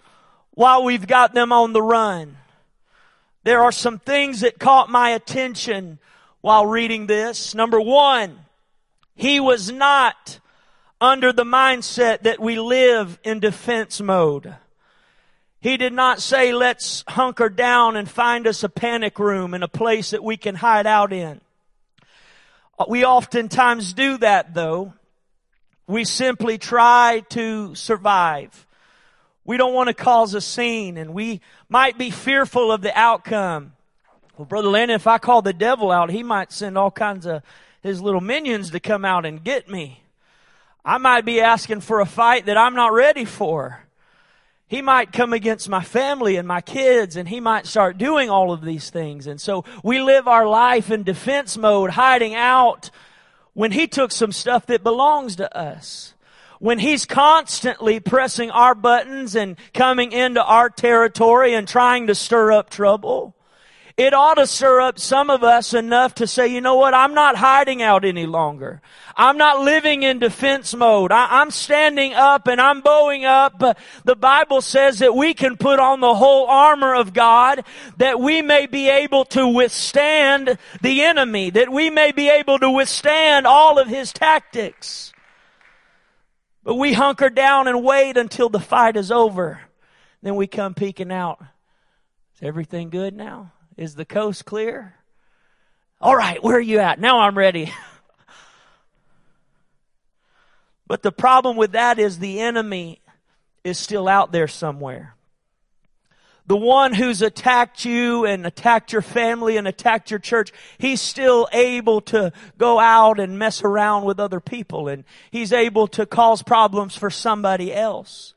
while 0.50 0.82
we've 0.84 1.06
got 1.06 1.34
them 1.34 1.52
on 1.52 1.72
the 1.72 1.82
run. 1.82 2.36
There 3.44 3.62
are 3.62 3.72
some 3.72 3.98
things 3.98 4.40
that 4.40 4.58
caught 4.58 4.90
my 4.90 5.10
attention 5.10 5.98
while 6.40 6.66
reading 6.66 7.06
this. 7.06 7.54
Number 7.54 7.80
one, 7.80 8.38
he 9.14 9.38
was 9.38 9.70
not 9.70 10.40
under 11.00 11.32
the 11.32 11.44
mindset 11.44 12.22
that 12.22 12.40
we 12.40 12.58
live 12.58 13.18
in 13.22 13.38
defense 13.38 14.00
mode. 14.00 14.56
He 15.60 15.76
did 15.76 15.92
not 15.92 16.20
say, 16.20 16.52
let's 16.52 17.04
hunker 17.08 17.48
down 17.48 17.96
and 17.96 18.08
find 18.08 18.46
us 18.46 18.62
a 18.64 18.68
panic 18.68 19.18
room 19.18 19.54
and 19.54 19.62
a 19.62 19.68
place 19.68 20.10
that 20.10 20.24
we 20.24 20.36
can 20.36 20.54
hide 20.54 20.86
out 20.86 21.12
in. 21.12 21.40
Uh, 22.78 22.84
we 22.88 23.04
oftentimes 23.04 23.92
do 23.92 24.18
that 24.18 24.54
though. 24.54 24.94
We 25.86 26.04
simply 26.04 26.58
try 26.58 27.22
to 27.30 27.74
survive. 27.74 28.66
We 29.44 29.56
don't 29.56 29.74
want 29.74 29.88
to 29.88 29.94
cause 29.94 30.34
a 30.34 30.40
scene 30.40 30.96
and 30.96 31.14
we 31.14 31.40
might 31.68 31.96
be 31.96 32.10
fearful 32.10 32.72
of 32.72 32.82
the 32.82 32.96
outcome. 32.98 33.72
Well, 34.36 34.46
Brother 34.46 34.68
Landon, 34.68 34.96
if 34.96 35.06
I 35.06 35.18
call 35.18 35.42
the 35.42 35.52
devil 35.52 35.92
out, 35.92 36.10
he 36.10 36.24
might 36.24 36.50
send 36.50 36.76
all 36.76 36.90
kinds 36.90 37.26
of 37.26 37.42
his 37.82 38.02
little 38.02 38.20
minions 38.20 38.70
to 38.70 38.80
come 38.80 39.04
out 39.04 39.24
and 39.24 39.42
get 39.42 39.68
me. 39.68 40.02
I 40.84 40.98
might 40.98 41.24
be 41.24 41.40
asking 41.40 41.80
for 41.80 42.00
a 42.00 42.06
fight 42.06 42.46
that 42.46 42.58
I'm 42.58 42.74
not 42.74 42.92
ready 42.92 43.24
for. 43.24 43.80
He 44.68 44.82
might 44.82 45.12
come 45.12 45.32
against 45.32 45.68
my 45.68 45.84
family 45.84 46.36
and 46.36 46.48
my 46.48 46.60
kids 46.60 47.14
and 47.14 47.28
he 47.28 47.38
might 47.38 47.66
start 47.66 47.98
doing 47.98 48.28
all 48.28 48.50
of 48.50 48.62
these 48.64 48.90
things. 48.90 49.28
And 49.28 49.40
so 49.40 49.64
we 49.84 50.00
live 50.00 50.26
our 50.26 50.46
life 50.48 50.90
in 50.90 51.04
defense 51.04 51.56
mode, 51.56 51.90
hiding 51.90 52.34
out 52.34 52.90
when 53.56 53.72
he 53.72 53.86
took 53.86 54.12
some 54.12 54.32
stuff 54.32 54.66
that 54.66 54.82
belongs 54.82 55.36
to 55.36 55.56
us, 55.56 56.12
when 56.58 56.78
he's 56.78 57.06
constantly 57.06 57.98
pressing 57.98 58.50
our 58.50 58.74
buttons 58.74 59.34
and 59.34 59.56
coming 59.72 60.12
into 60.12 60.44
our 60.44 60.68
territory 60.68 61.54
and 61.54 61.66
trying 61.66 62.06
to 62.06 62.14
stir 62.14 62.52
up 62.52 62.68
trouble, 62.68 63.34
it 63.96 64.12
ought 64.12 64.34
to 64.34 64.46
stir 64.46 64.82
up 64.82 64.98
some 64.98 65.30
of 65.30 65.42
us 65.42 65.72
enough 65.72 66.16
to 66.16 66.26
say, 66.26 66.48
you 66.48 66.60
know 66.60 66.74
what, 66.74 66.92
I'm 66.92 67.14
not 67.14 67.34
hiding 67.34 67.80
out 67.80 68.04
any 68.04 68.26
longer. 68.26 68.82
I'm 69.16 69.38
not 69.38 69.60
living 69.60 70.02
in 70.02 70.18
defense 70.18 70.74
mode. 70.74 71.12
I, 71.12 71.40
am 71.40 71.50
standing 71.50 72.12
up 72.12 72.46
and 72.46 72.60
I'm 72.60 72.82
bowing 72.82 73.24
up. 73.24 73.58
The 74.04 74.16
Bible 74.16 74.60
says 74.60 74.98
that 74.98 75.16
we 75.16 75.32
can 75.32 75.56
put 75.56 75.80
on 75.80 76.00
the 76.00 76.14
whole 76.14 76.46
armor 76.46 76.94
of 76.94 77.14
God 77.14 77.64
that 77.96 78.20
we 78.20 78.42
may 78.42 78.66
be 78.66 78.90
able 78.90 79.24
to 79.26 79.48
withstand 79.48 80.58
the 80.82 81.04
enemy, 81.04 81.48
that 81.50 81.72
we 81.72 81.88
may 81.88 82.12
be 82.12 82.28
able 82.28 82.58
to 82.58 82.70
withstand 82.70 83.46
all 83.46 83.78
of 83.78 83.88
his 83.88 84.12
tactics. 84.12 85.14
But 86.62 86.74
we 86.74 86.92
hunker 86.92 87.30
down 87.30 87.66
and 87.66 87.82
wait 87.82 88.18
until 88.18 88.50
the 88.50 88.60
fight 88.60 88.96
is 88.98 89.10
over. 89.10 89.60
Then 90.20 90.36
we 90.36 90.46
come 90.46 90.74
peeking 90.74 91.12
out. 91.12 91.40
Is 92.34 92.42
everything 92.42 92.90
good 92.90 93.14
now? 93.14 93.52
Is 93.76 93.94
the 93.94 94.04
coast 94.04 94.44
clear? 94.44 94.94
All 96.00 96.16
right, 96.16 96.42
where 96.42 96.56
are 96.56 96.60
you 96.60 96.78
at? 96.78 96.98
Now 96.98 97.20
I'm 97.20 97.36
ready. 97.36 97.72
But 100.88 101.02
the 101.02 101.12
problem 101.12 101.56
with 101.56 101.72
that 101.72 101.98
is 101.98 102.18
the 102.18 102.40
enemy 102.40 103.00
is 103.64 103.78
still 103.78 104.08
out 104.08 104.30
there 104.30 104.46
somewhere. 104.48 105.14
The 106.46 106.56
one 106.56 106.92
who's 106.92 107.22
attacked 107.22 107.84
you 107.84 108.24
and 108.24 108.46
attacked 108.46 108.92
your 108.92 109.02
family 109.02 109.56
and 109.56 109.66
attacked 109.66 110.12
your 110.12 110.20
church, 110.20 110.52
he's 110.78 111.00
still 111.00 111.48
able 111.52 112.00
to 112.02 112.32
go 112.56 112.78
out 112.78 113.18
and 113.18 113.36
mess 113.36 113.64
around 113.64 114.04
with 114.04 114.20
other 114.20 114.38
people 114.38 114.86
and 114.86 115.02
he's 115.32 115.52
able 115.52 115.88
to 115.88 116.06
cause 116.06 116.44
problems 116.44 116.94
for 116.94 117.10
somebody 117.10 117.74
else. 117.74 118.34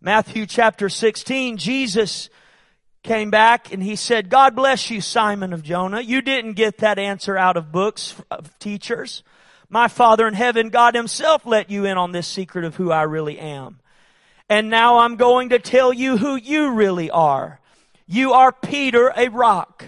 Matthew 0.00 0.46
chapter 0.46 0.88
16, 0.88 1.56
Jesus 1.56 2.30
came 3.08 3.30
back 3.30 3.72
and 3.72 3.82
he 3.82 3.96
said, 3.96 4.28
God 4.28 4.54
bless 4.54 4.90
you, 4.90 5.00
Simon 5.00 5.54
of 5.54 5.62
Jonah. 5.62 6.02
You 6.02 6.20
didn't 6.20 6.52
get 6.52 6.78
that 6.78 6.98
answer 6.98 7.38
out 7.38 7.56
of 7.56 7.72
books 7.72 8.14
of 8.30 8.56
teachers. 8.58 9.22
My 9.70 9.88
Father 9.88 10.28
in 10.28 10.34
heaven, 10.34 10.68
God 10.68 10.94
himself 10.94 11.46
let 11.46 11.70
you 11.70 11.86
in 11.86 11.96
on 11.96 12.12
this 12.12 12.26
secret 12.26 12.66
of 12.66 12.76
who 12.76 12.92
I 12.92 13.02
really 13.02 13.38
am. 13.38 13.80
And 14.50 14.68
now 14.68 14.98
I'm 14.98 15.16
going 15.16 15.48
to 15.48 15.58
tell 15.58 15.90
you 15.90 16.18
who 16.18 16.36
you 16.36 16.72
really 16.72 17.10
are. 17.10 17.60
You 18.06 18.34
are 18.34 18.52
Peter, 18.52 19.10
a 19.16 19.28
rock. 19.28 19.86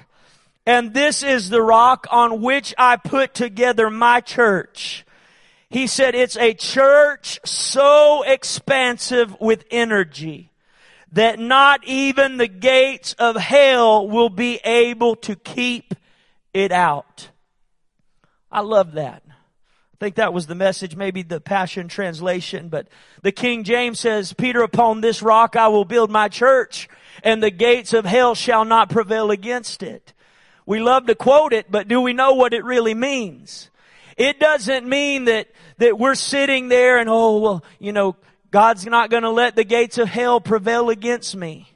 And 0.65 0.95
this 0.95 1.23
is 1.23 1.51
the 1.51 1.63
rock 1.63 2.07
on 2.11 2.41
which 2.41 2.75
I 2.79 2.97
put 2.97 3.35
together 3.35 3.91
my 3.91 4.23
church. 4.23 5.05
He 5.69 5.87
said 5.87 6.15
it's 6.15 6.39
a 6.39 6.55
church 6.55 7.39
so 7.45 8.23
expansive 8.23 9.39
with 9.41 9.65
energy 9.71 10.50
that 11.13 11.39
not 11.39 11.85
even 11.85 12.37
the 12.37 12.49
gates 12.49 13.15
of 13.15 13.37
hell 13.37 14.09
will 14.09 14.29
be 14.29 14.57
able 14.65 15.17
to 15.17 15.37
keep 15.37 15.95
it 16.55 16.73
out. 16.73 17.31
I 18.51 18.61
love 18.61 18.93
that. 18.93 19.23
I 19.29 19.97
think 19.99 20.17
that 20.17 20.33
was 20.33 20.47
the 20.47 20.55
message, 20.55 20.97
maybe 20.97 21.23
the 21.23 21.41
Passion 21.41 21.89
Translation, 21.89 22.69
but 22.69 22.89
the 23.23 23.33
King 23.33 23.65
James 23.65 24.01
says, 24.01 24.33
Peter, 24.33 24.63
upon 24.63 25.01
this 25.01 25.21
rock 25.23 25.57
I 25.57 25.69
will 25.69 25.85
build 25.85 26.11
my 26.11 26.29
church 26.29 26.89
and 27.23 27.43
the 27.43 27.51
gates 27.51 27.93
of 27.93 28.05
hell 28.05 28.35
shall 28.35 28.65
not 28.65 28.89
prevail 28.89 29.31
against 29.31 29.83
it. 29.83 30.15
We 30.65 30.81
love 30.81 31.07
to 31.07 31.15
quote 31.15 31.53
it, 31.53 31.71
but 31.71 31.89
do 31.89 32.01
we 32.01 32.13
know 32.13 32.35
what 32.35 32.55
it 32.55 32.65
really 32.65 32.95
means? 32.95 33.71
It 34.17 34.39
doesn't 34.39 34.89
mean 34.89 35.25
that, 35.25 35.49
that 35.79 35.99
we're 35.99 36.15
sitting 36.15 36.69
there 36.69 36.99
and, 36.99 37.09
oh, 37.09 37.39
well, 37.39 37.65
you 37.79 37.93
know, 37.93 38.17
God's 38.51 38.87
not 38.87 39.11
going 39.11 39.23
to 39.23 39.31
let 39.31 39.57
the 39.57 39.65
gates 39.65 39.99
of 39.99 40.09
hell 40.09 40.41
prevail 40.41 40.91
against 40.91 41.37
me. 41.37 41.69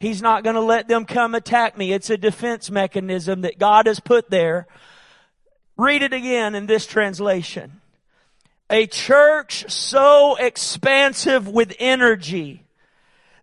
He's 0.00 0.20
not 0.20 0.42
going 0.42 0.56
to 0.56 0.60
let 0.60 0.88
them 0.88 1.04
come 1.04 1.34
attack 1.34 1.78
me. 1.78 1.92
It's 1.92 2.10
a 2.10 2.16
defense 2.16 2.70
mechanism 2.70 3.42
that 3.42 3.58
God 3.58 3.86
has 3.86 4.00
put 4.00 4.30
there 4.30 4.66
Read 5.76 6.02
it 6.02 6.12
again 6.12 6.54
in 6.54 6.66
this 6.66 6.86
translation. 6.86 7.80
A 8.70 8.86
church 8.86 9.70
so 9.70 10.36
expansive 10.36 11.48
with 11.48 11.74
energy 11.78 12.64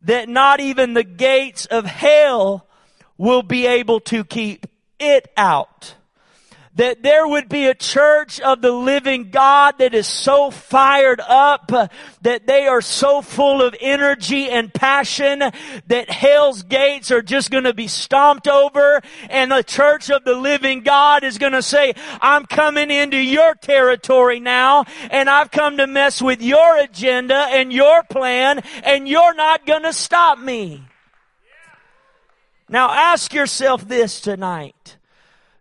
that 0.04 0.30
not 0.30 0.60
even 0.60 0.94
the 0.94 1.04
gates 1.04 1.66
of 1.66 1.86
hell 1.86 2.66
will 3.18 3.44
be 3.44 3.66
able 3.66 4.00
to 4.00 4.24
keep 4.24 4.68
it 5.00 5.32
out 5.36 5.96
that 6.76 7.04
there 7.04 7.28
would 7.28 7.50
be 7.50 7.66
a 7.66 7.74
church 7.76 8.40
of 8.40 8.62
the 8.62 8.72
living 8.72 9.32
God 9.32 9.76
that 9.80 9.94
is 9.94 10.08
so 10.08 10.52
fired 10.52 11.20
up, 11.20 11.72
uh, 11.74 11.88
that 12.22 12.48
they 12.48 12.68
are 12.68 12.82
so 12.82 13.22
full 13.22 13.62
of 13.62 13.76
energy 13.80 14.50
and 14.50 14.74
passion 14.74 15.40
that 15.88 16.10
hell's 16.10 16.64
gates 16.64 17.12
are 17.12 17.22
just 17.22 17.52
going 17.52 17.64
to 17.64 17.74
be 17.74 17.88
stomped 17.88 18.48
over 18.48 19.02
and 19.30 19.52
the 19.52 19.64
church 19.64 20.10
of 20.10 20.24
the 20.24 20.36
living 20.36 20.82
God 20.82 21.24
is 21.24 21.38
going 21.38 21.54
to 21.54 21.62
say, 21.62 21.94
I'm 22.22 22.46
coming 22.46 22.92
into 22.92 23.18
your 23.18 23.56
territory 23.56 24.40
now 24.40 24.86
and 25.12 25.30
I've 25.30 25.52
come 25.52 25.78
to 25.78 25.88
mess 25.88 26.22
with 26.22 26.42
your 26.42 26.78
agenda 26.78 27.48
and 27.50 27.74
your 27.74 28.04
plan 28.04 28.60
and 28.84 29.08
you're 29.08 29.36
not 29.36 29.66
going 29.66 29.84
to 29.84 29.94
stop 29.94 30.40
me. 30.40 30.84
Now 32.70 32.92
ask 32.92 33.34
yourself 33.34 33.88
this 33.88 34.22
tonight. 34.22 34.99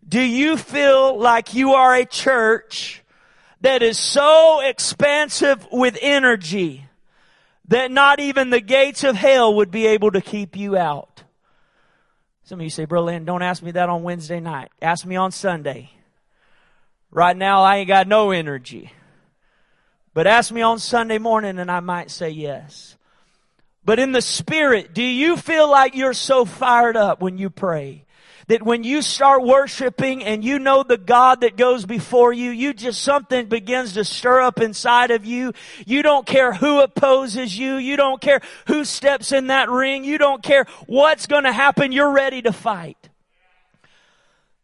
Do 0.08 0.20
you 0.20 0.56
feel 0.56 1.18
like 1.18 1.52
you 1.52 1.72
are 1.74 1.94
a 1.94 2.06
church 2.06 3.02
that 3.60 3.82
is 3.82 3.98
so 3.98 4.60
expansive 4.60 5.66
with 5.70 5.98
energy 6.00 6.86
that 7.66 7.90
not 7.90 8.18
even 8.18 8.48
the 8.48 8.60
gates 8.60 9.04
of 9.04 9.16
hell 9.16 9.56
would 9.56 9.70
be 9.70 9.86
able 9.88 10.10
to 10.12 10.22
keep 10.22 10.56
you 10.56 10.78
out? 10.78 11.24
Some 12.44 12.60
of 12.60 12.64
you 12.64 12.70
say, 12.70 12.86
Bro 12.86 13.04
Lynn, 13.04 13.26
don't 13.26 13.42
ask 13.42 13.62
me 13.62 13.72
that 13.72 13.90
on 13.90 14.02
Wednesday 14.02 14.40
night. 14.40 14.70
Ask 14.80 15.04
me 15.04 15.16
on 15.16 15.32
Sunday. 15.32 15.90
Right 17.10 17.36
now, 17.36 17.62
I 17.62 17.76
ain't 17.76 17.88
got 17.88 18.08
no 18.08 18.30
energy. 18.30 18.92
But 20.14 20.26
ask 20.26 20.50
me 20.50 20.62
on 20.62 20.78
Sunday 20.78 21.18
morning 21.18 21.58
and 21.58 21.70
I 21.70 21.80
might 21.80 22.10
say 22.10 22.30
yes. 22.30 22.96
But 23.84 23.98
in 23.98 24.12
the 24.12 24.22
spirit, 24.22 24.94
do 24.94 25.02
you 25.02 25.36
feel 25.36 25.70
like 25.70 25.94
you're 25.94 26.14
so 26.14 26.46
fired 26.46 26.96
up 26.96 27.20
when 27.20 27.36
you 27.36 27.50
pray? 27.50 28.04
That 28.48 28.62
when 28.62 28.82
you 28.82 29.02
start 29.02 29.42
worshiping 29.44 30.24
and 30.24 30.42
you 30.42 30.58
know 30.58 30.82
the 30.82 30.96
God 30.96 31.42
that 31.42 31.56
goes 31.56 31.86
before 31.86 32.32
you, 32.32 32.50
you 32.50 32.72
just 32.72 33.02
something 33.02 33.46
begins 33.46 33.92
to 33.94 34.04
stir 34.04 34.40
up 34.40 34.60
inside 34.60 35.10
of 35.10 35.24
you. 35.24 35.52
You 35.86 36.02
don't 36.02 36.26
care 36.26 36.52
who 36.52 36.80
opposes 36.80 37.56
you. 37.56 37.76
You 37.76 37.96
don't 37.96 38.20
care 38.20 38.40
who 38.66 38.84
steps 38.84 39.32
in 39.32 39.48
that 39.48 39.68
ring. 39.68 40.02
You 40.04 40.18
don't 40.18 40.42
care 40.42 40.66
what's 40.86 41.26
going 41.26 41.44
to 41.44 41.52
happen. 41.52 41.92
You're 41.92 42.12
ready 42.12 42.42
to 42.42 42.52
fight. 42.52 42.96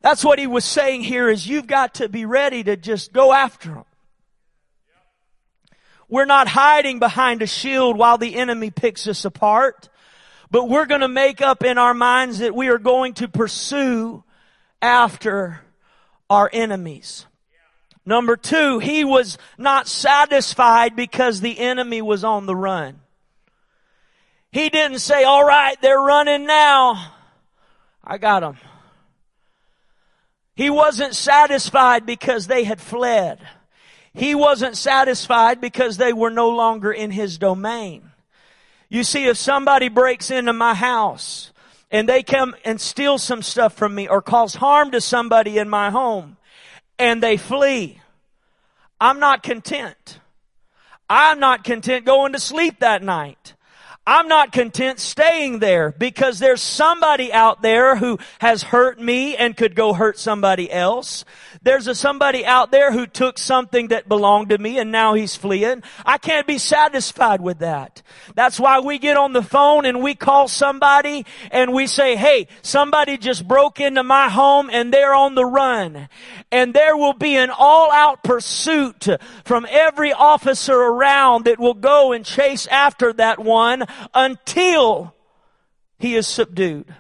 That's 0.00 0.24
what 0.24 0.38
he 0.38 0.46
was 0.46 0.64
saying 0.64 1.02
here 1.02 1.28
is 1.28 1.46
you've 1.46 1.66
got 1.66 1.94
to 1.94 2.08
be 2.08 2.24
ready 2.24 2.62
to 2.64 2.76
just 2.76 3.12
go 3.12 3.32
after 3.32 3.70
them. 3.70 3.84
We're 6.08 6.26
not 6.26 6.48
hiding 6.48 6.98
behind 6.98 7.42
a 7.42 7.46
shield 7.46 7.98
while 7.98 8.18
the 8.18 8.36
enemy 8.36 8.70
picks 8.70 9.06
us 9.08 9.24
apart. 9.24 9.88
But 10.50 10.68
we're 10.68 10.86
going 10.86 11.00
to 11.00 11.08
make 11.08 11.40
up 11.40 11.64
in 11.64 11.78
our 11.78 11.94
minds 11.94 12.38
that 12.38 12.54
we 12.54 12.68
are 12.68 12.78
going 12.78 13.14
to 13.14 13.28
pursue 13.28 14.24
after 14.80 15.60
our 16.30 16.48
enemies. 16.52 17.26
Number 18.06 18.36
two, 18.36 18.78
he 18.78 19.04
was 19.04 19.38
not 19.56 19.88
satisfied 19.88 20.94
because 20.94 21.40
the 21.40 21.58
enemy 21.58 22.02
was 22.02 22.22
on 22.22 22.46
the 22.46 22.54
run. 22.54 23.00
He 24.52 24.68
didn't 24.68 24.98
say, 24.98 25.24
all 25.24 25.44
right, 25.44 25.76
they're 25.80 25.98
running 25.98 26.46
now. 26.46 27.12
I 28.04 28.18
got 28.18 28.40
them. 28.40 28.58
He 30.54 30.70
wasn't 30.70 31.16
satisfied 31.16 32.06
because 32.06 32.46
they 32.46 32.62
had 32.64 32.80
fled. 32.80 33.40
He 34.12 34.36
wasn't 34.36 34.76
satisfied 34.76 35.60
because 35.60 35.96
they 35.96 36.12
were 36.12 36.30
no 36.30 36.50
longer 36.50 36.92
in 36.92 37.10
his 37.10 37.38
domain. 37.38 38.10
You 38.94 39.02
see, 39.02 39.24
if 39.26 39.36
somebody 39.36 39.88
breaks 39.88 40.30
into 40.30 40.52
my 40.52 40.72
house 40.72 41.50
and 41.90 42.08
they 42.08 42.22
come 42.22 42.54
and 42.64 42.80
steal 42.80 43.18
some 43.18 43.42
stuff 43.42 43.74
from 43.74 43.92
me 43.92 44.06
or 44.06 44.22
cause 44.22 44.54
harm 44.54 44.92
to 44.92 45.00
somebody 45.00 45.58
in 45.58 45.68
my 45.68 45.90
home 45.90 46.36
and 46.96 47.20
they 47.20 47.36
flee, 47.36 48.00
I'm 49.00 49.18
not 49.18 49.42
content. 49.42 50.20
I'm 51.10 51.40
not 51.40 51.64
content 51.64 52.04
going 52.04 52.34
to 52.34 52.38
sleep 52.38 52.78
that 52.78 53.02
night. 53.02 53.53
I'm 54.06 54.28
not 54.28 54.52
content 54.52 55.00
staying 55.00 55.60
there 55.60 55.90
because 55.90 56.38
there's 56.38 56.60
somebody 56.60 57.32
out 57.32 57.62
there 57.62 57.96
who 57.96 58.18
has 58.38 58.62
hurt 58.62 59.00
me 59.00 59.34
and 59.34 59.56
could 59.56 59.74
go 59.74 59.94
hurt 59.94 60.18
somebody 60.18 60.70
else. 60.70 61.24
There's 61.62 61.86
a 61.86 61.94
somebody 61.94 62.44
out 62.44 62.70
there 62.70 62.92
who 62.92 63.06
took 63.06 63.38
something 63.38 63.88
that 63.88 64.06
belonged 64.06 64.50
to 64.50 64.58
me 64.58 64.78
and 64.78 64.92
now 64.92 65.14
he's 65.14 65.36
fleeing. 65.36 65.82
I 66.04 66.18
can't 66.18 66.46
be 66.46 66.58
satisfied 66.58 67.40
with 67.40 67.60
that. 67.60 68.02
That's 68.34 68.60
why 68.60 68.80
we 68.80 68.98
get 68.98 69.16
on 69.16 69.32
the 69.32 69.42
phone 69.42 69.86
and 69.86 70.02
we 70.02 70.14
call 70.14 70.48
somebody 70.48 71.24
and 71.50 71.72
we 71.72 71.86
say, 71.86 72.14
hey, 72.14 72.48
somebody 72.60 73.16
just 73.16 73.48
broke 73.48 73.80
into 73.80 74.02
my 74.02 74.28
home 74.28 74.68
and 74.70 74.92
they're 74.92 75.14
on 75.14 75.34
the 75.34 75.46
run. 75.46 76.10
And 76.52 76.74
there 76.74 76.98
will 76.98 77.14
be 77.14 77.36
an 77.36 77.48
all 77.50 77.90
out 77.90 78.22
pursuit 78.22 79.06
from 79.46 79.66
every 79.70 80.12
officer 80.12 80.74
around 80.76 81.46
that 81.46 81.58
will 81.58 81.72
go 81.72 82.12
and 82.12 82.22
chase 82.22 82.66
after 82.66 83.14
that 83.14 83.38
one 83.38 83.86
until 84.14 85.14
he 85.98 86.16
is 86.16 86.26
subdued 86.26 86.94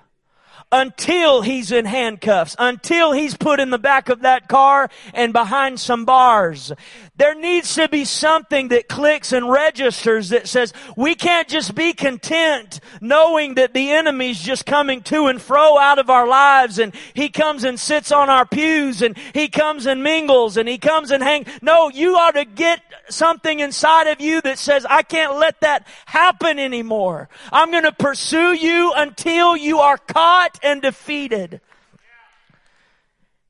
until 0.74 1.40
he's 1.42 1.70
in 1.70 1.84
handcuffs, 1.84 2.56
until 2.58 3.12
he's 3.12 3.36
put 3.36 3.60
in 3.60 3.70
the 3.70 3.78
back 3.78 4.08
of 4.08 4.22
that 4.22 4.48
car 4.48 4.90
and 5.12 5.32
behind 5.32 5.78
some 5.78 6.04
bars. 6.04 6.72
There 7.16 7.36
needs 7.36 7.76
to 7.76 7.88
be 7.88 8.04
something 8.04 8.68
that 8.68 8.88
clicks 8.88 9.30
and 9.30 9.48
registers 9.48 10.30
that 10.30 10.48
says 10.48 10.72
we 10.96 11.14
can't 11.14 11.46
just 11.46 11.76
be 11.76 11.92
content 11.92 12.80
knowing 13.00 13.54
that 13.54 13.72
the 13.72 13.92
enemy's 13.92 14.40
just 14.40 14.66
coming 14.66 15.00
to 15.02 15.26
and 15.26 15.40
fro 15.40 15.78
out 15.78 16.00
of 16.00 16.10
our 16.10 16.26
lives 16.26 16.80
and 16.80 16.92
he 17.14 17.28
comes 17.28 17.62
and 17.62 17.78
sits 17.78 18.10
on 18.10 18.28
our 18.28 18.44
pews 18.44 19.00
and 19.00 19.16
he 19.32 19.46
comes 19.46 19.86
and 19.86 20.02
mingles 20.02 20.56
and 20.56 20.68
he 20.68 20.76
comes 20.76 21.12
and 21.12 21.22
hang. 21.22 21.46
No, 21.62 21.88
you 21.88 22.16
ought 22.16 22.34
to 22.34 22.44
get 22.44 22.80
something 23.08 23.60
inside 23.60 24.08
of 24.08 24.20
you 24.20 24.40
that 24.40 24.58
says 24.58 24.84
I 24.84 25.02
can't 25.02 25.36
let 25.36 25.60
that 25.60 25.86
happen 26.06 26.58
anymore. 26.58 27.28
I'm 27.52 27.70
going 27.70 27.84
to 27.84 27.92
pursue 27.92 28.54
you 28.54 28.92
until 28.96 29.56
you 29.56 29.78
are 29.78 29.98
caught 29.98 30.58
and 30.64 30.82
defeated. 30.82 31.60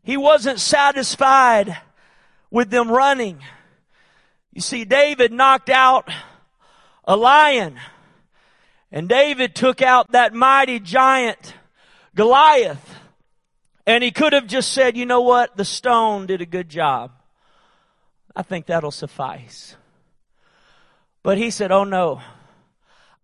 He 0.02 0.16
wasn't 0.16 0.60
satisfied 0.60 1.78
with 2.50 2.70
them 2.70 2.90
running. 2.90 3.40
You 4.52 4.60
see, 4.60 4.84
David 4.84 5.32
knocked 5.32 5.70
out 5.70 6.10
a 7.04 7.16
lion, 7.16 7.78
and 8.92 9.08
David 9.08 9.54
took 9.54 9.82
out 9.82 10.12
that 10.12 10.34
mighty 10.34 10.78
giant, 10.78 11.54
Goliath. 12.14 12.94
And 13.86 14.02
he 14.02 14.10
could 14.10 14.32
have 14.32 14.46
just 14.46 14.72
said, 14.72 14.96
you 14.96 15.04
know 15.04 15.20
what? 15.20 15.56
The 15.56 15.64
stone 15.64 16.26
did 16.26 16.40
a 16.40 16.46
good 16.46 16.68
job. 16.68 17.12
I 18.34 18.42
think 18.42 18.66
that'll 18.66 18.90
suffice. 18.90 19.76
But 21.22 21.38
he 21.38 21.50
said, 21.50 21.70
oh 21.72 21.84
no, 21.84 22.20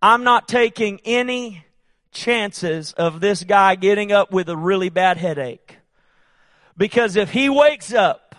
I'm 0.02 0.24
not 0.24 0.48
taking 0.48 1.00
any 1.04 1.64
chances 2.12 2.92
of 2.92 3.20
this 3.20 3.44
guy 3.44 3.74
getting 3.74 4.12
up 4.12 4.32
with 4.32 4.48
a 4.48 4.56
really 4.56 4.88
bad 4.88 5.16
headache. 5.16 5.78
Because 6.76 7.16
if 7.16 7.30
he 7.30 7.48
wakes 7.48 7.92
up, 7.92 8.34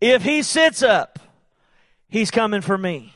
if 0.00 0.22
he 0.22 0.42
sits 0.42 0.82
up, 0.82 1.18
he's 2.08 2.30
coming 2.30 2.60
for 2.60 2.76
me. 2.76 3.14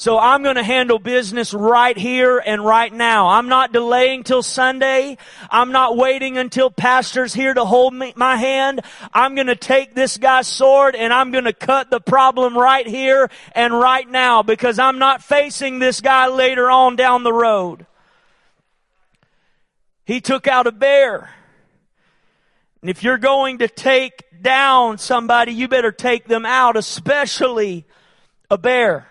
So 0.00 0.18
I'm 0.18 0.42
going 0.42 0.56
to 0.56 0.62
handle 0.62 0.98
business 0.98 1.52
right 1.52 1.94
here 1.94 2.38
and 2.38 2.64
right 2.64 2.90
now. 2.90 3.28
I'm 3.28 3.48
not 3.48 3.70
delaying 3.70 4.22
till 4.22 4.42
Sunday. 4.42 5.18
I'm 5.50 5.72
not 5.72 5.94
waiting 5.94 6.38
until 6.38 6.70
pastor's 6.70 7.34
here 7.34 7.52
to 7.52 7.66
hold 7.66 7.92
me, 7.92 8.14
my 8.16 8.36
hand. 8.36 8.80
I'm 9.12 9.34
going 9.34 9.48
to 9.48 9.56
take 9.56 9.94
this 9.94 10.16
guy's 10.16 10.48
sword 10.48 10.96
and 10.96 11.12
I'm 11.12 11.32
going 11.32 11.44
to 11.44 11.52
cut 11.52 11.90
the 11.90 12.00
problem 12.00 12.56
right 12.56 12.86
here 12.86 13.28
and 13.54 13.78
right 13.78 14.08
now 14.08 14.42
because 14.42 14.78
I'm 14.78 14.98
not 14.98 15.22
facing 15.22 15.80
this 15.80 16.00
guy 16.00 16.28
later 16.28 16.70
on 16.70 16.96
down 16.96 17.22
the 17.22 17.34
road. 17.34 17.84
He 20.10 20.20
took 20.20 20.48
out 20.48 20.66
a 20.66 20.72
bear. 20.72 21.30
And 22.80 22.90
if 22.90 23.04
you're 23.04 23.16
going 23.16 23.58
to 23.58 23.68
take 23.68 24.24
down 24.42 24.98
somebody, 24.98 25.52
you 25.52 25.68
better 25.68 25.92
take 25.92 26.26
them 26.26 26.44
out, 26.44 26.76
especially 26.76 27.86
a 28.50 28.58
bear. 28.58 29.06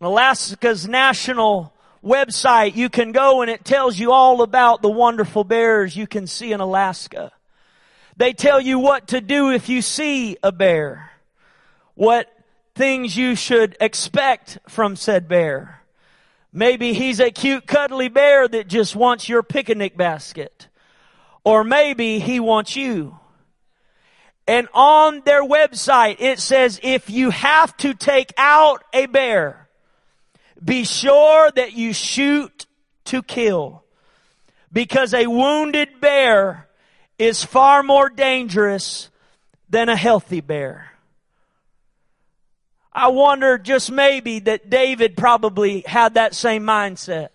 Alaska's 0.00 0.86
national 0.86 1.74
website, 2.00 2.76
you 2.76 2.88
can 2.88 3.10
go 3.10 3.42
and 3.42 3.50
it 3.50 3.64
tells 3.64 3.98
you 3.98 4.12
all 4.12 4.42
about 4.42 4.82
the 4.82 4.88
wonderful 4.88 5.42
bears 5.42 5.96
you 5.96 6.06
can 6.06 6.28
see 6.28 6.52
in 6.52 6.60
Alaska. 6.60 7.32
They 8.16 8.34
tell 8.34 8.60
you 8.60 8.78
what 8.78 9.08
to 9.08 9.20
do 9.20 9.50
if 9.50 9.68
you 9.68 9.82
see 9.82 10.36
a 10.44 10.52
bear. 10.52 11.10
What 11.96 12.32
things 12.76 13.16
you 13.16 13.34
should 13.34 13.76
expect 13.80 14.58
from 14.68 14.94
said 14.94 15.26
bear. 15.26 15.82
Maybe 16.52 16.92
he's 16.94 17.20
a 17.20 17.30
cute 17.30 17.66
cuddly 17.66 18.08
bear 18.08 18.48
that 18.48 18.68
just 18.68 18.96
wants 18.96 19.28
your 19.28 19.42
picnic 19.42 19.96
basket. 19.96 20.68
Or 21.44 21.64
maybe 21.64 22.18
he 22.18 22.40
wants 22.40 22.76
you. 22.76 23.18
And 24.48 24.68
on 24.72 25.22
their 25.24 25.42
website 25.42 26.16
it 26.20 26.38
says 26.38 26.80
if 26.82 27.10
you 27.10 27.30
have 27.30 27.76
to 27.78 27.94
take 27.94 28.32
out 28.38 28.84
a 28.92 29.06
bear, 29.06 29.68
be 30.62 30.84
sure 30.84 31.50
that 31.50 31.74
you 31.74 31.92
shoot 31.92 32.66
to 33.06 33.22
kill. 33.22 33.84
Because 34.72 35.14
a 35.14 35.26
wounded 35.26 36.00
bear 36.00 36.68
is 37.18 37.44
far 37.44 37.82
more 37.82 38.08
dangerous 38.08 39.08
than 39.68 39.88
a 39.88 39.96
healthy 39.96 40.40
bear. 40.40 40.95
I 42.96 43.08
wonder 43.08 43.58
just 43.58 43.92
maybe 43.92 44.38
that 44.38 44.70
David 44.70 45.18
probably 45.18 45.84
had 45.86 46.14
that 46.14 46.34
same 46.34 46.62
mindset. 46.62 47.28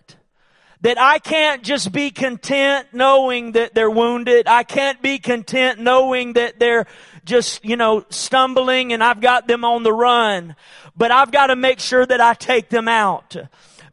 That 0.80 0.98
I 0.98 1.20
can't 1.20 1.62
just 1.62 1.92
be 1.92 2.10
content 2.10 2.88
knowing 2.92 3.52
that 3.52 3.72
they're 3.72 3.88
wounded. 3.88 4.48
I 4.48 4.64
can't 4.64 5.00
be 5.00 5.20
content 5.20 5.78
knowing 5.78 6.32
that 6.32 6.58
they're 6.58 6.88
just, 7.24 7.64
you 7.64 7.76
know, 7.76 8.04
stumbling 8.08 8.92
and 8.92 9.04
I've 9.04 9.20
got 9.20 9.46
them 9.46 9.64
on 9.64 9.84
the 9.84 9.92
run. 9.92 10.56
But 10.96 11.12
I've 11.12 11.30
got 11.30 11.46
to 11.46 11.54
make 11.54 11.78
sure 11.78 12.04
that 12.04 12.20
I 12.20 12.34
take 12.34 12.68
them 12.68 12.88
out 12.88 13.36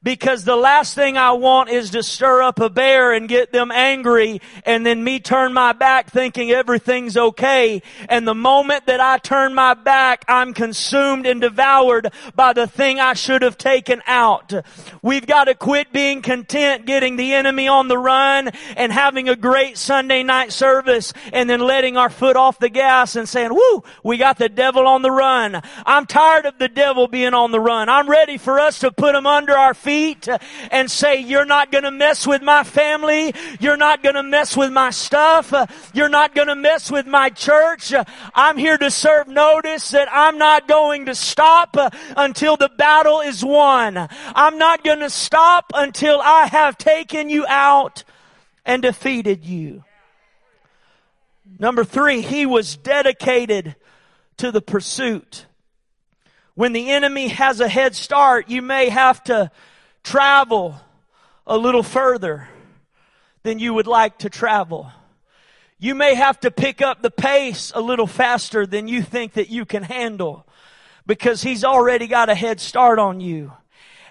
because 0.01 0.45
the 0.45 0.55
last 0.55 0.95
thing 0.95 1.17
I 1.17 1.33
want 1.33 1.69
is 1.69 1.89
to 1.91 2.03
stir 2.03 2.41
up 2.41 2.59
a 2.59 2.69
bear 2.69 3.11
and 3.11 3.27
get 3.27 3.51
them 3.51 3.69
angry 3.71 4.41
and 4.65 4.85
then 4.85 5.03
me 5.03 5.19
turn 5.19 5.53
my 5.53 5.73
back 5.73 6.09
thinking 6.09 6.51
everything's 6.51 7.17
okay. 7.17 7.81
And 8.07 8.27
the 8.27 8.35
moment 8.35 8.85
that 8.85 9.01
I 9.01 9.17
turn 9.17 9.53
my 9.53 9.73
back, 9.73 10.23
I'm 10.27 10.53
consumed 10.53 11.25
and 11.25 11.41
devoured 11.41 12.13
by 12.33 12.53
the 12.53 12.65
thing 12.65 12.99
I 12.99 13.13
should 13.13 13.41
have 13.41 13.57
taken 13.57 14.01
out. 14.07 14.53
We've 15.01 15.27
got 15.27 15.45
to 15.45 15.55
quit 15.55 15.91
being 15.91 16.21
content 16.21 16.85
getting 16.85 17.17
the 17.17 17.33
enemy 17.33 17.67
on 17.67 17.89
the 17.89 17.97
run 17.97 18.49
and 18.77 18.93
having 18.93 19.27
a 19.27 19.35
great 19.35 19.77
Sunday 19.77 20.23
night 20.23 20.53
service 20.53 21.11
and 21.33 21.49
then 21.49 21.59
letting 21.59 21.97
our 21.97 22.09
foot 22.09 22.37
off 22.37 22.57
the 22.59 22.69
gas 22.69 23.17
and 23.17 23.27
saying, 23.27 23.53
whoo, 23.53 23.83
we 24.03 24.17
got 24.17 24.37
the 24.37 24.49
devil 24.49 24.87
on 24.87 25.01
the 25.01 25.11
run. 25.11 25.61
I'm 25.85 26.05
tired 26.05 26.45
of 26.45 26.57
the 26.57 26.69
devil 26.69 27.07
being 27.07 27.33
on 27.33 27.51
the 27.51 27.59
run. 27.59 27.89
I'm 27.89 28.09
ready 28.09 28.37
for 28.37 28.59
us 28.59 28.79
to 28.79 28.91
put 28.91 29.13
him 29.13 29.27
under 29.27 29.57
our 29.57 29.73
feet 29.73 29.88
feet 29.89 30.27
and 30.69 30.91
say, 30.91 31.19
you're 31.19 31.45
not 31.45 31.71
going 31.71 31.83
to 31.83 31.89
mess 31.89 32.27
with 32.27 32.43
my 32.43 32.63
family. 32.63 33.33
You're 33.59 33.75
not 33.75 34.03
going 34.03 34.13
to 34.13 34.21
mess 34.21 34.55
with 34.55 34.71
my 34.71 34.91
stuff. 34.91 35.51
You're 35.95 36.09
not 36.09 36.35
going 36.35 36.47
to 36.47 36.55
mess 36.55 36.91
with 36.91 37.07
my 37.07 37.31
church. 37.31 37.91
I'm 38.35 38.57
here 38.57 38.77
to 38.77 38.91
serve 38.91 39.27
notice 39.27 39.89
that 39.89 40.07
I'm 40.11 40.37
not 40.37 40.67
going 40.67 41.07
to 41.07 41.15
stop 41.15 41.75
until 42.15 42.55
the 42.55 42.69
battle 42.77 43.21
is 43.21 43.43
won. 43.43 44.07
I'm 44.35 44.59
not 44.59 44.83
going 44.83 44.99
to 44.99 45.09
stop 45.09 45.71
until 45.73 46.21
I 46.21 46.45
have 46.45 46.77
taken 46.77 47.31
you 47.31 47.47
out 47.47 48.03
and 48.63 48.83
defeated 48.83 49.43
you. 49.43 49.83
Number 51.57 51.83
three, 51.83 52.21
he 52.21 52.45
was 52.45 52.77
dedicated 52.77 53.75
to 54.37 54.51
the 54.51 54.61
pursuit. 54.61 55.47
When 56.53 56.73
the 56.73 56.91
enemy 56.91 57.29
has 57.29 57.59
a 57.61 57.67
head 57.69 57.95
start, 57.95 58.49
you 58.49 58.61
may 58.61 58.89
have 58.89 59.23
to 59.23 59.49
travel 60.03 60.79
a 61.45 61.57
little 61.57 61.83
further 61.83 62.47
than 63.43 63.59
you 63.59 63.73
would 63.73 63.87
like 63.87 64.19
to 64.19 64.29
travel. 64.29 64.91
You 65.79 65.95
may 65.95 66.15
have 66.15 66.39
to 66.41 66.51
pick 66.51 66.81
up 66.81 67.01
the 67.01 67.11
pace 67.11 67.71
a 67.73 67.81
little 67.81 68.07
faster 68.07 68.65
than 68.65 68.87
you 68.87 69.01
think 69.01 69.33
that 69.33 69.49
you 69.49 69.65
can 69.65 69.83
handle 69.83 70.45
because 71.05 71.41
he's 71.41 71.63
already 71.63 72.07
got 72.07 72.29
a 72.29 72.35
head 72.35 72.59
start 72.59 72.99
on 72.99 73.21
you. 73.21 73.53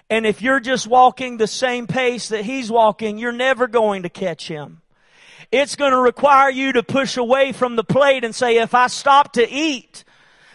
And 0.09 0.25
if 0.25 0.41
you're 0.41 0.59
just 0.59 0.87
walking 0.87 1.37
the 1.37 1.47
same 1.47 1.85
pace 1.85 2.29
that 2.29 2.43
he's 2.43 2.71
walking, 2.71 3.19
you're 3.19 3.31
never 3.31 3.67
going 3.67 4.03
to 4.03 4.09
catch 4.09 4.47
him. 4.47 4.81
It's 5.51 5.75
going 5.75 5.91
to 5.91 5.99
require 5.99 6.49
you 6.49 6.73
to 6.73 6.83
push 6.83 7.17
away 7.17 7.51
from 7.51 7.75
the 7.75 7.83
plate 7.83 8.23
and 8.23 8.33
say, 8.33 8.57
if 8.57 8.73
I 8.73 8.87
stop 8.87 9.33
to 9.33 9.47
eat, 9.47 10.03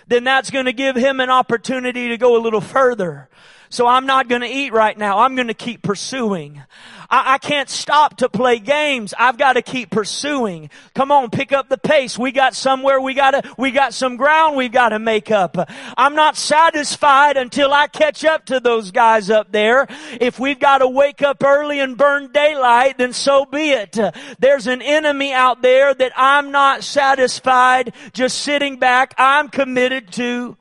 then 0.09 0.25
that's 0.25 0.51
going 0.51 0.67
to 0.67 0.73
give 0.73 0.97
him 0.97 1.21
an 1.21 1.31
opportunity 1.31 2.09
to 2.09 2.19
go 2.19 2.37
a 2.37 2.43
little 2.43 2.61
further. 2.61 3.29
So 3.75 3.89
I'm 3.89 4.07
not 4.07 4.29
going 4.29 4.43
to 4.43 4.47
eat 4.47 4.73
right 4.73 4.97
now. 4.97 5.19
I'm 5.19 5.35
going 5.35 5.49
to 5.49 5.53
keep 5.53 5.83
pursuing. 5.83 6.63
I, 7.11 7.35
I, 7.35 7.39
can't 7.39 7.69
stop 7.69 8.19
to 8.19 8.29
play 8.29 8.61
games. 8.61 9.13
I've 9.19 9.37
got 9.37 9.55
to 9.55 9.63
keep 9.63 9.91
pursuing. 9.91 10.71
Come 10.95 11.11
on, 11.11 11.29
pick 11.29 11.51
up 11.51 11.69
the 11.69 11.77
pace. 11.77 12.17
We 12.17 12.31
got 12.31 12.55
somewhere 12.55 13.01
we 13.01 13.15
got 13.15 13.33
to, 13.33 13.55
we 13.59 13.73
got 13.73 13.93
some 13.93 14.17
ground 14.17 14.57
we've 14.57 14.71
got 14.71 14.91
to 14.91 15.01
make 15.01 15.33
up. 15.33 15.57
I'm 15.97 16.15
not 16.15 16.37
satisfied 16.37 17.37
until 17.37 17.73
I 17.73 17.89
catch 17.89 18.25
up 18.25 18.45
to 18.45 18.61
those 18.61 18.93
guys 18.93 19.29
up 19.29 19.51
there. 19.51 19.89
If 20.21 20.39
we've 20.39 20.61
got 20.61 20.79
to 20.79 20.87
wake 20.87 21.21
up 21.21 21.43
early 21.43 21.81
and 21.81 21.97
burn 21.97 22.31
daylight, 22.31 22.99
then 22.99 23.13
so 23.13 23.45
be 23.45 23.71
it. 23.71 23.99
There's 24.39 24.69
an 24.69 24.83
enemy 24.83 25.33
out 25.33 25.63
there 25.63 25.93
that 25.93 26.13
I'm 26.15 26.53
not 26.53 26.85
satisfied 26.85 27.93
just 28.13 28.39
sitting 28.39 28.79
back. 28.79 29.15
I'm 29.19 29.49
committed 29.49 30.13
to 30.13 30.57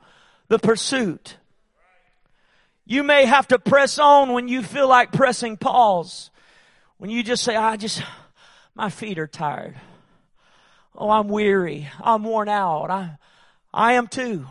the 0.48 0.58
pursuit. 0.58 1.36
You 2.86 3.02
may 3.02 3.24
have 3.24 3.48
to 3.48 3.58
press 3.58 3.98
on 3.98 4.32
when 4.32 4.48
you 4.48 4.62
feel 4.62 4.88
like 4.88 5.12
pressing 5.12 5.56
pause. 5.56 6.30
When 6.98 7.10
you 7.10 7.22
just 7.22 7.42
say, 7.42 7.56
I 7.56 7.76
just, 7.76 8.02
my 8.74 8.90
feet 8.90 9.18
are 9.18 9.26
tired. 9.26 9.76
Oh, 10.94 11.10
I'm 11.10 11.28
weary. 11.28 11.88
I'm 12.00 12.24
worn 12.24 12.48
out. 12.48 12.90
I, 12.90 13.16
I 13.72 13.94
am 13.94 14.06
too. 14.06 14.46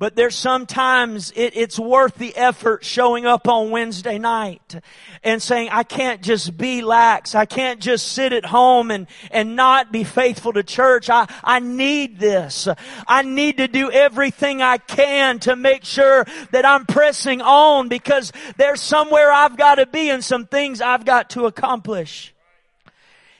But 0.00 0.14
there's 0.14 0.36
sometimes 0.36 1.32
it, 1.32 1.56
it's 1.56 1.76
worth 1.76 2.14
the 2.14 2.36
effort 2.36 2.84
showing 2.84 3.26
up 3.26 3.48
on 3.48 3.72
Wednesday 3.72 4.16
night 4.16 4.80
and 5.24 5.42
saying, 5.42 5.70
I 5.72 5.82
can't 5.82 6.22
just 6.22 6.56
be 6.56 6.82
lax. 6.82 7.34
I 7.34 7.46
can't 7.46 7.80
just 7.80 8.12
sit 8.12 8.32
at 8.32 8.44
home 8.44 8.92
and, 8.92 9.08
and 9.32 9.56
not 9.56 9.90
be 9.90 10.04
faithful 10.04 10.52
to 10.52 10.62
church. 10.62 11.10
I, 11.10 11.26
I 11.42 11.58
need 11.58 12.20
this. 12.20 12.68
I 13.08 13.22
need 13.22 13.56
to 13.56 13.66
do 13.66 13.90
everything 13.90 14.62
I 14.62 14.78
can 14.78 15.40
to 15.40 15.56
make 15.56 15.84
sure 15.84 16.24
that 16.52 16.64
I'm 16.64 16.86
pressing 16.86 17.42
on 17.42 17.88
because 17.88 18.32
there's 18.56 18.80
somewhere 18.80 19.32
I've 19.32 19.56
got 19.56 19.76
to 19.76 19.86
be 19.86 20.10
and 20.10 20.22
some 20.22 20.46
things 20.46 20.80
I've 20.80 21.04
got 21.04 21.30
to 21.30 21.46
accomplish. 21.46 22.32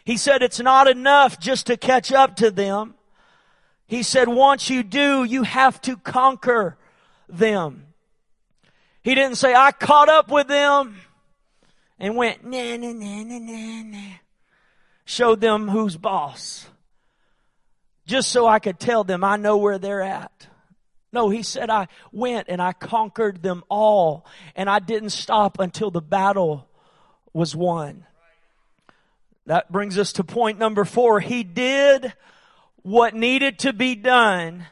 He 0.05 0.17
said 0.17 0.43
it's 0.43 0.59
not 0.59 0.89
enough 0.89 1.39
just 1.39 1.69
to 1.69 1.77
catch 1.77 2.11
up 2.11 2.35
to 2.37 2.51
them. 2.51 2.95
He 3.89 4.03
said, 4.03 4.29
once 4.29 4.69
you 4.69 4.83
do, 4.83 5.25
you 5.25 5.43
have 5.43 5.81
to 5.83 5.97
conquer 5.97 6.77
them. 7.27 7.87
He 9.03 9.15
didn't 9.15 9.37
say, 9.37 9.55
I 9.55 9.73
caught 9.73 10.11
up 10.11 10.31
with 10.31 10.47
them 10.47 10.99
and 11.99 12.15
went, 12.15 12.45
nah, 12.45 12.77
nah, 12.77 12.93
nah, 12.93 13.23
nah, 13.23 13.83
nah. 13.83 14.15
Showed 15.07 15.41
them 15.41 15.69
who's 15.69 15.97
boss. 15.97 16.69
Just 18.07 18.31
so 18.31 18.47
I 18.47 18.59
could 18.59 18.79
tell 18.79 19.05
them 19.05 19.25
I 19.25 19.37
know 19.37 19.57
where 19.57 19.79
they're 19.79 20.03
at. 20.03 20.47
No, 21.11 21.31
he 21.31 21.43
said, 21.43 21.71
I 21.71 21.89
went 22.13 22.49
and 22.51 22.61
I 22.61 22.75
conquered 22.75 23.43
them 23.43 23.65
all 23.71 24.27
and 24.55 24.69
I 24.69 24.81
didn't 24.81 25.11
stop 25.11 25.59
until 25.61 25.91
the 25.91 26.03
battle 26.03 26.69
was 27.33 27.57
won. 27.57 28.05
That 29.47 29.73
brings 29.73 29.97
us 29.97 30.13
to 30.15 30.25
point 30.25 30.59
number 30.59 30.85
four. 30.85 31.21
He 31.21 31.43
did 31.43 32.13
what 32.83 33.15
needed 33.15 33.59
to 33.61 33.73
be 33.73 33.95
done 33.95 34.67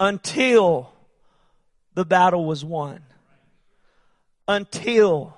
until 0.00 0.92
the 1.94 2.04
battle 2.04 2.44
was 2.44 2.64
won. 2.64 3.00
Until. 4.46 5.36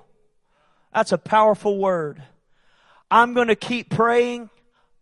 That's 0.93 1.11
a 1.11 1.17
powerful 1.17 1.77
word. 1.77 2.21
I'm 3.09 3.33
going 3.33 3.47
to 3.47 3.55
keep 3.55 3.89
praying 3.89 4.49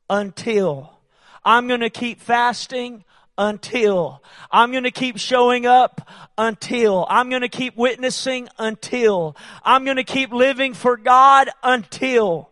until. 0.10 0.98
I'm 1.44 1.68
going 1.68 1.82
to 1.82 1.90
keep 1.90 2.22
fasting 2.22 3.04
until. 3.38 4.22
I'm 4.52 4.72
going 4.72 4.84
to 4.84 4.92
keep 4.92 5.18
showing 5.18 5.66
up 5.66 6.08
until. 6.38 7.06
I'm 7.10 7.30
going 7.30 7.42
to 7.42 7.50
keep 7.50 7.78
witnessing 7.78 8.50
until. 8.58 9.36
I'm 9.64 9.86
going 9.86 9.98
to 9.98 10.04
keep 10.04 10.32
living 10.32 10.74
for 10.74 10.98
God 10.98 11.50
until. 11.64 12.50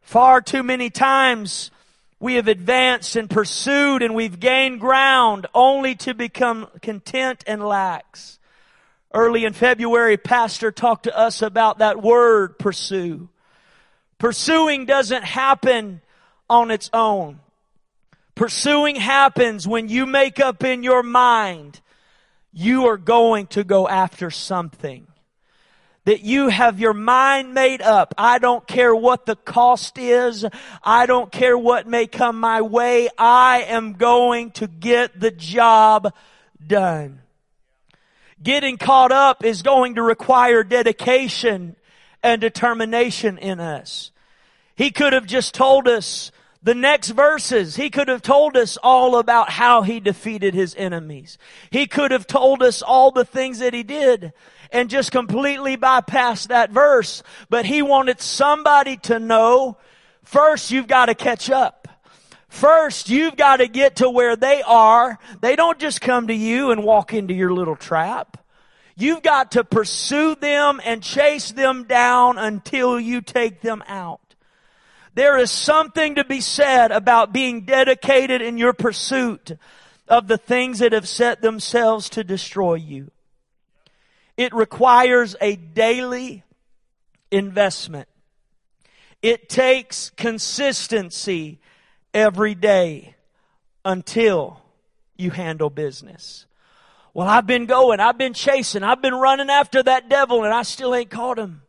Far 0.00 0.40
too 0.40 0.62
many 0.62 0.90
times 0.90 1.70
we 2.22 2.34
have 2.34 2.46
advanced 2.46 3.16
and 3.16 3.28
pursued 3.28 4.00
and 4.00 4.14
we've 4.14 4.38
gained 4.38 4.78
ground 4.78 5.48
only 5.52 5.96
to 5.96 6.14
become 6.14 6.68
content 6.80 7.42
and 7.48 7.60
lax. 7.60 8.38
Early 9.12 9.44
in 9.44 9.52
February, 9.54 10.16
Pastor 10.16 10.70
talked 10.70 11.02
to 11.02 11.18
us 11.18 11.42
about 11.42 11.78
that 11.78 12.00
word 12.00 12.60
pursue. 12.60 13.28
Pursuing 14.18 14.86
doesn't 14.86 15.24
happen 15.24 16.00
on 16.48 16.70
its 16.70 16.88
own. 16.92 17.40
Pursuing 18.36 18.94
happens 18.94 19.66
when 19.66 19.88
you 19.88 20.06
make 20.06 20.38
up 20.38 20.62
in 20.62 20.84
your 20.84 21.02
mind 21.02 21.80
you 22.52 22.86
are 22.86 22.98
going 22.98 23.48
to 23.48 23.64
go 23.64 23.88
after 23.88 24.30
something 24.30 25.08
that 26.04 26.22
you 26.22 26.48
have 26.48 26.80
your 26.80 26.94
mind 26.94 27.54
made 27.54 27.80
up. 27.80 28.14
I 28.18 28.38
don't 28.38 28.66
care 28.66 28.94
what 28.94 29.26
the 29.26 29.36
cost 29.36 29.98
is. 29.98 30.44
I 30.82 31.06
don't 31.06 31.30
care 31.30 31.56
what 31.56 31.86
may 31.86 32.06
come 32.06 32.40
my 32.40 32.62
way. 32.62 33.08
I 33.16 33.64
am 33.68 33.92
going 33.92 34.50
to 34.52 34.66
get 34.66 35.18
the 35.18 35.30
job 35.30 36.12
done. 36.64 37.20
Getting 38.42 38.76
caught 38.76 39.12
up 39.12 39.44
is 39.44 39.62
going 39.62 39.94
to 39.94 40.02
require 40.02 40.64
dedication 40.64 41.76
and 42.22 42.40
determination 42.40 43.38
in 43.38 43.60
us. 43.60 44.10
He 44.74 44.90
could 44.90 45.12
have 45.12 45.26
just 45.26 45.54
told 45.54 45.86
us 45.86 46.32
the 46.64 46.74
next 46.74 47.10
verses, 47.10 47.74
he 47.74 47.90
could 47.90 48.06
have 48.06 48.22
told 48.22 48.56
us 48.56 48.78
all 48.80 49.16
about 49.18 49.50
how 49.50 49.82
he 49.82 49.98
defeated 49.98 50.54
his 50.54 50.76
enemies. 50.76 51.36
He 51.70 51.88
could 51.88 52.12
have 52.12 52.26
told 52.26 52.62
us 52.62 52.82
all 52.82 53.10
the 53.10 53.24
things 53.24 53.58
that 53.58 53.74
he 53.74 53.82
did 53.82 54.32
and 54.72 54.90
just 54.90 55.12
completely 55.12 55.76
bypass 55.76 56.46
that 56.46 56.70
verse. 56.70 57.22
But 57.48 57.66
he 57.66 57.82
wanted 57.82 58.20
somebody 58.20 58.96
to 58.98 59.18
know, 59.18 59.76
first 60.24 60.70
you've 60.70 60.88
got 60.88 61.06
to 61.06 61.14
catch 61.14 61.50
up. 61.50 61.88
First, 62.48 63.08
you've 63.08 63.36
got 63.36 63.56
to 63.56 63.66
get 63.66 63.96
to 63.96 64.10
where 64.10 64.36
they 64.36 64.60
are. 64.60 65.18
They 65.40 65.56
don't 65.56 65.78
just 65.78 66.02
come 66.02 66.26
to 66.26 66.34
you 66.34 66.70
and 66.70 66.84
walk 66.84 67.14
into 67.14 67.32
your 67.32 67.50
little 67.50 67.76
trap. 67.76 68.36
You've 68.94 69.22
got 69.22 69.52
to 69.52 69.64
pursue 69.64 70.34
them 70.34 70.78
and 70.84 71.02
chase 71.02 71.50
them 71.52 71.84
down 71.84 72.36
until 72.36 73.00
you 73.00 73.22
take 73.22 73.62
them 73.62 73.82
out. 73.88 74.20
There 75.14 75.38
is 75.38 75.50
something 75.50 76.16
to 76.16 76.24
be 76.24 76.42
said 76.42 76.90
about 76.90 77.32
being 77.32 77.62
dedicated 77.64 78.42
in 78.42 78.58
your 78.58 78.74
pursuit 78.74 79.52
of 80.06 80.28
the 80.28 80.38
things 80.38 80.80
that 80.80 80.92
have 80.92 81.08
set 81.08 81.40
themselves 81.40 82.10
to 82.10 82.22
destroy 82.22 82.74
you. 82.74 83.10
It 84.42 84.52
requires 84.52 85.36
a 85.40 85.54
daily 85.54 86.42
investment. 87.30 88.08
It 89.22 89.48
takes 89.48 90.10
consistency 90.10 91.60
every 92.12 92.56
day 92.56 93.14
until 93.84 94.60
you 95.16 95.30
handle 95.30 95.70
business. 95.70 96.46
Well, 97.14 97.28
I've 97.28 97.46
been 97.46 97.66
going, 97.66 98.00
I've 98.00 98.18
been 98.18 98.32
chasing, 98.34 98.82
I've 98.82 99.00
been 99.00 99.14
running 99.14 99.48
after 99.48 99.80
that 99.80 100.08
devil 100.08 100.42
and 100.42 100.52
I 100.52 100.62
still 100.62 100.92
ain't 100.92 101.10
caught 101.10 101.38
him. 101.38 101.62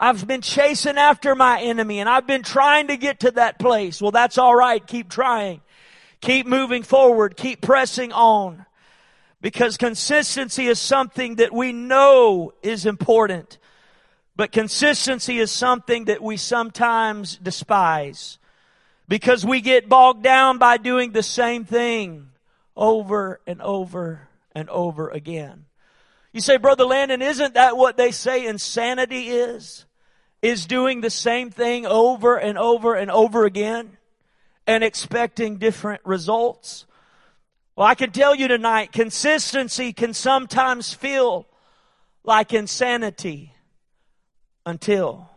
I've 0.00 0.26
been 0.26 0.40
chasing 0.40 0.96
after 0.96 1.34
my 1.34 1.60
enemy 1.60 2.00
and 2.00 2.08
I've 2.08 2.26
been 2.26 2.42
trying 2.42 2.86
to 2.86 2.96
get 2.96 3.20
to 3.20 3.30
that 3.32 3.58
place. 3.58 4.00
Well, 4.00 4.10
that's 4.10 4.38
alright. 4.38 4.86
Keep 4.86 5.10
trying. 5.10 5.60
Keep 6.22 6.46
moving 6.46 6.82
forward. 6.82 7.36
Keep 7.36 7.60
pressing 7.60 8.10
on. 8.12 8.65
Because 9.46 9.76
consistency 9.76 10.66
is 10.66 10.80
something 10.80 11.36
that 11.36 11.52
we 11.52 11.72
know 11.72 12.52
is 12.64 12.84
important 12.84 13.58
But 14.34 14.50
consistency 14.50 15.38
is 15.38 15.52
something 15.52 16.06
that 16.06 16.20
we 16.20 16.36
sometimes 16.36 17.36
despise 17.36 18.38
because 19.06 19.46
we 19.46 19.60
get 19.60 19.88
bogged 19.88 20.24
down 20.24 20.58
by 20.58 20.78
doing 20.78 21.12
the 21.12 21.22
same 21.22 21.64
thing 21.64 22.30
over 22.76 23.40
and 23.46 23.62
over 23.62 24.26
and 24.52 24.68
over 24.68 25.10
again. 25.10 25.66
You 26.32 26.40
say, 26.40 26.56
Brother 26.56 26.84
Landon, 26.84 27.22
isn't 27.22 27.54
that 27.54 27.76
what 27.76 27.96
they 27.96 28.10
say 28.10 28.46
insanity 28.46 29.28
is? 29.28 29.84
Is 30.42 30.66
doing 30.66 31.02
the 31.02 31.08
same 31.10 31.52
thing 31.52 31.86
over 31.86 32.36
and 32.36 32.58
over 32.58 32.96
and 32.96 33.12
over 33.12 33.44
again 33.44 33.96
and 34.66 34.82
expecting 34.82 35.58
different 35.58 36.02
results? 36.04 36.85
Well, 37.76 37.86
I 37.86 37.94
can 37.94 38.10
tell 38.10 38.34
you 38.34 38.48
tonight, 38.48 38.90
consistency 38.90 39.92
can 39.92 40.14
sometimes 40.14 40.94
feel 40.94 41.46
like 42.24 42.54
insanity 42.54 43.52
until. 44.64 45.28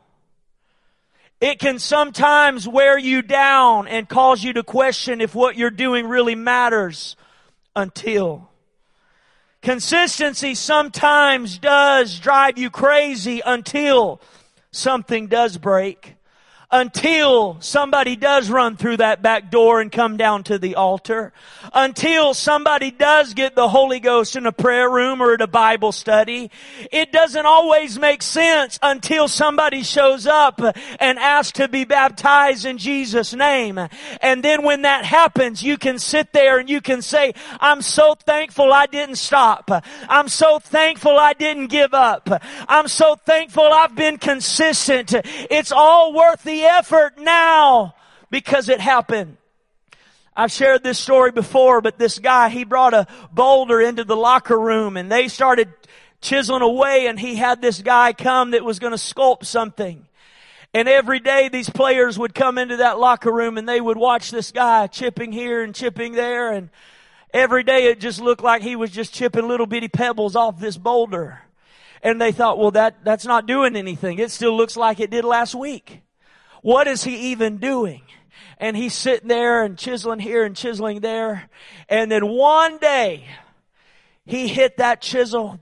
It 1.42 1.60
can 1.60 1.80
sometimes 1.80 2.66
wear 2.66 2.98
you 2.98 3.22
down 3.22 3.90
and 3.90 4.08
cause 4.08 4.42
you 4.42 4.54
to 4.54 4.64
question 4.64 5.20
if 5.20 5.36
what 5.36 5.58
you're 5.58 5.70
doing 5.70 6.08
really 6.08 6.36
matters 6.36 7.18
until. 7.76 8.50
Consistency 9.62 10.56
sometimes 10.56 11.58
does 11.58 12.20
drive 12.20 12.58
you 12.58 12.70
crazy 12.70 13.42
until 13.46 14.22
something 14.72 15.28
does 15.28 15.58
break 15.58 16.16
until 16.72 17.60
somebody 17.62 18.16
does 18.16 18.50
run 18.50 18.78
through 18.78 18.98
that 18.98 19.22
back 19.22 19.50
door 19.50 19.82
and 19.82 19.92
come 19.92 20.18
down 20.18 20.44
to 20.44 20.60
the 20.60 20.76
altar, 20.76 21.34
until 21.74 22.34
somebody 22.34 22.92
does 22.92 23.34
get 23.34 23.56
the 23.56 23.68
Holy 23.68 24.00
Ghost 24.00 24.36
in 24.36 24.46
a 24.46 24.52
prayer 24.52 24.90
room 24.90 25.22
or 25.22 25.34
at 25.34 25.42
a 25.42 25.48
Bible 25.48 25.92
study. 25.92 26.52
It 26.92 27.12
doesn't 27.12 27.46
always 27.46 27.98
make 27.98 28.22
sense 28.22 28.78
until 28.84 29.28
somebody 29.28 29.82
shows 29.82 30.28
up 30.28 30.62
and 31.00 31.18
asks 31.18 31.54
to 31.54 31.68
be 31.68 31.86
baptized 31.86 32.66
in 32.66 32.78
Jesus' 32.78 33.34
name. 33.34 33.80
And 34.22 34.44
then 34.44 34.64
when 34.64 34.84
that 34.84 35.06
happens, 35.06 35.64
you 35.64 35.78
can 35.78 35.98
sit 35.98 36.34
there 36.34 36.60
and 36.60 36.70
you 36.70 36.82
can 36.82 37.02
say, 37.02 37.34
I'm 37.60 37.82
so 37.82 38.14
thankful 38.14 38.72
I 38.72 38.86
didn't 38.86 39.16
stop. 39.16 39.72
I'm 40.08 40.28
so 40.28 40.60
thankful 40.60 41.18
I 41.18 41.34
didn't 41.34 41.68
give 41.68 41.94
up. 41.94 42.30
I'm 42.68 42.88
so 42.88 43.16
thankful 43.16 43.64
I've 43.64 43.96
been 43.96 44.18
consistent. 44.18 45.16
It's 45.50 45.72
all 45.72 46.14
worth 46.14 46.48
effort 46.66 47.20
now 47.20 47.96
because 48.30 48.70
it 48.70 48.80
happened. 48.80 49.38
I've 50.36 50.52
shared 50.52 50.84
this 50.84 50.98
story 50.98 51.32
before, 51.32 51.82
but 51.82 51.98
this 51.98 52.18
guy, 52.18 52.50
he 52.50 52.64
brought 52.64 52.94
a 52.94 53.08
boulder 53.32 53.82
into 53.82 54.06
the 54.06 54.16
locker 54.16 54.58
room 54.58 54.96
and 54.96 55.12
they 55.12 55.28
started 55.28 55.70
chiseling 56.22 56.62
away 56.62 57.08
and 57.08 57.20
he 57.20 57.36
had 57.36 57.62
this 57.62 57.82
guy 57.82 58.14
come 58.14 58.52
that 58.52 58.64
was 58.64 58.80
going 58.80 58.92
to 58.92 58.98
sculpt 58.98 59.46
something. 59.46 60.06
And 60.74 60.88
every 60.88 61.20
day 61.20 61.50
these 61.50 61.70
players 61.70 62.18
would 62.18 62.36
come 62.36 62.58
into 62.58 62.78
that 62.78 63.00
locker 63.00 63.32
room 63.32 63.58
and 63.58 63.68
they 63.68 63.82
would 63.82 63.98
watch 63.98 64.32
this 64.32 64.52
guy 64.52 64.88
chipping 64.88 65.32
here 65.32 65.64
and 65.64 65.74
chipping 65.74 66.14
there 66.14 66.54
and 66.54 66.70
every 67.34 67.64
day 67.64 67.88
it 67.88 68.00
just 68.00 68.22
looked 68.22 68.44
like 68.44 68.62
he 68.62 68.76
was 68.76 68.92
just 68.92 69.14
chipping 69.14 69.48
little 69.48 69.68
bitty 69.68 69.88
pebbles 69.88 70.36
off 70.36 70.60
this 70.60 70.78
boulder. 70.78 71.42
And 72.02 72.22
they 72.22 72.32
thought, 72.32 72.58
well 72.58 72.72
that, 72.72 73.04
that's 73.04 73.26
not 73.26 73.46
doing 73.46 73.76
anything. 73.76 74.20
It 74.20 74.32
still 74.32 74.56
looks 74.56 74.78
like 74.78 75.00
it 75.00 75.10
did 75.10 75.26
last 75.26 75.56
week. 75.56 76.02
What 76.62 76.88
is 76.88 77.04
he 77.04 77.32
even 77.32 77.58
doing? 77.58 78.02
And 78.58 78.76
he's 78.76 78.94
sitting 78.94 79.30
there 79.30 79.64
and 79.64 79.78
chiseling 79.78 80.20
here 80.20 80.44
and 80.44 80.56
chiseling 80.56 81.00
there. 81.00 81.50
And 81.88 82.12
then 82.12 82.28
one 82.28 82.78
day, 82.78 83.26
he 84.26 84.48
hit 84.48 84.78
that 84.78 85.02
chisel 85.02 85.60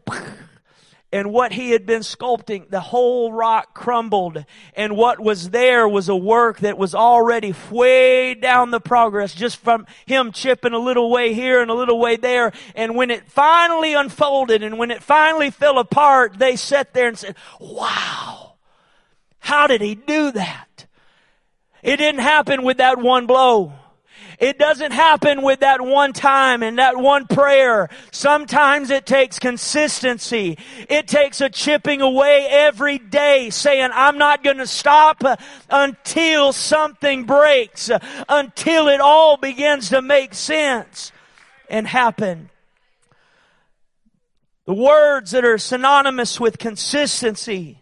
and 1.12 1.32
what 1.32 1.54
he 1.54 1.72
had 1.72 1.86
been 1.86 2.02
sculpting, 2.02 2.70
the 2.70 2.82
whole 2.82 3.32
rock 3.32 3.74
crumbled. 3.74 4.44
And 4.76 4.98
what 4.98 5.20
was 5.20 5.52
there 5.52 5.88
was 5.88 6.10
a 6.10 6.16
work 6.16 6.60
that 6.60 6.78
was 6.78 6.94
already 6.94 7.54
way 7.72 8.34
down 8.34 8.72
the 8.72 8.82
progress 8.82 9.34
just 9.34 9.58
from 9.58 9.86
him 10.06 10.32
chipping 10.34 10.74
a 10.74 10.80
little 10.80 11.10
way 11.10 11.34
here 11.34 11.62
and 11.62 11.72
a 11.72 11.76
little 11.76 12.00
way 12.00 12.18
there. 12.18 12.52
And 12.76 12.96
when 12.96 13.10
it 13.10 13.30
finally 13.30 13.94
unfolded 13.94 14.64
and 14.64 14.78
when 14.78 14.92
it 14.92 15.02
finally 15.02 15.50
fell 15.50 15.80
apart, 15.80 16.38
they 16.38 16.58
sat 16.58 16.94
there 16.94 17.08
and 17.08 17.18
said, 17.18 17.36
wow, 17.60 18.56
how 19.40 19.68
did 19.68 19.82
he 19.82 19.96
do 19.96 20.32
that? 20.32 20.87
It 21.84 21.98
didn't 21.98 22.22
happen 22.22 22.64
with 22.64 22.78
that 22.78 23.00
one 23.00 23.28
blow. 23.28 23.74
It 24.40 24.60
doesn't 24.60 24.92
happen 24.92 25.42
with 25.42 25.62
that 25.62 25.82
one 25.82 26.14
time 26.14 26.62
and 26.62 26.78
that 26.78 26.96
one 26.96 27.26
prayer. 27.26 27.90
Sometimes 28.12 28.92
it 28.92 29.08
takes 29.08 29.40
consistency. 29.40 30.60
It 30.90 31.08
takes 31.08 31.42
a 31.42 31.50
chipping 31.50 32.02
away 32.02 32.46
every 32.48 33.00
day 33.00 33.50
saying, 33.50 33.90
I'm 33.92 34.20
not 34.20 34.44
going 34.44 34.58
to 34.58 34.68
stop 34.68 35.24
until 35.72 36.54
something 36.54 37.24
breaks, 37.24 37.90
until 38.30 38.90
it 38.90 39.02
all 39.02 39.38
begins 39.38 39.90
to 39.90 40.04
make 40.04 40.36
sense 40.36 41.12
and 41.68 41.88
happen. 41.88 42.52
The 44.66 44.76
words 44.76 45.32
that 45.32 45.46
are 45.46 45.58
synonymous 45.58 46.40
with 46.40 46.60
consistency 46.60 47.82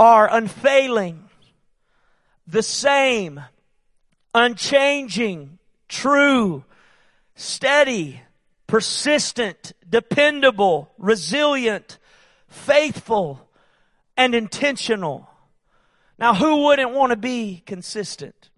are 0.00 0.28
unfailing, 0.28 1.29
the 2.50 2.62
same, 2.62 3.40
unchanging, 4.34 5.58
true, 5.88 6.64
steady, 7.34 8.22
persistent, 8.66 9.72
dependable, 9.88 10.90
resilient, 10.98 11.98
faithful, 12.48 13.48
and 14.16 14.34
intentional. 14.34 15.28
Now, 16.18 16.34
who 16.34 16.64
wouldn't 16.64 16.92
want 16.92 17.10
to 17.10 17.16
be 17.16 17.62
consistent? 17.66 18.50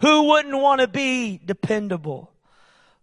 Who 0.00 0.24
wouldn't 0.24 0.56
want 0.56 0.80
to 0.80 0.88
be 0.88 1.40
dependable? 1.44 2.30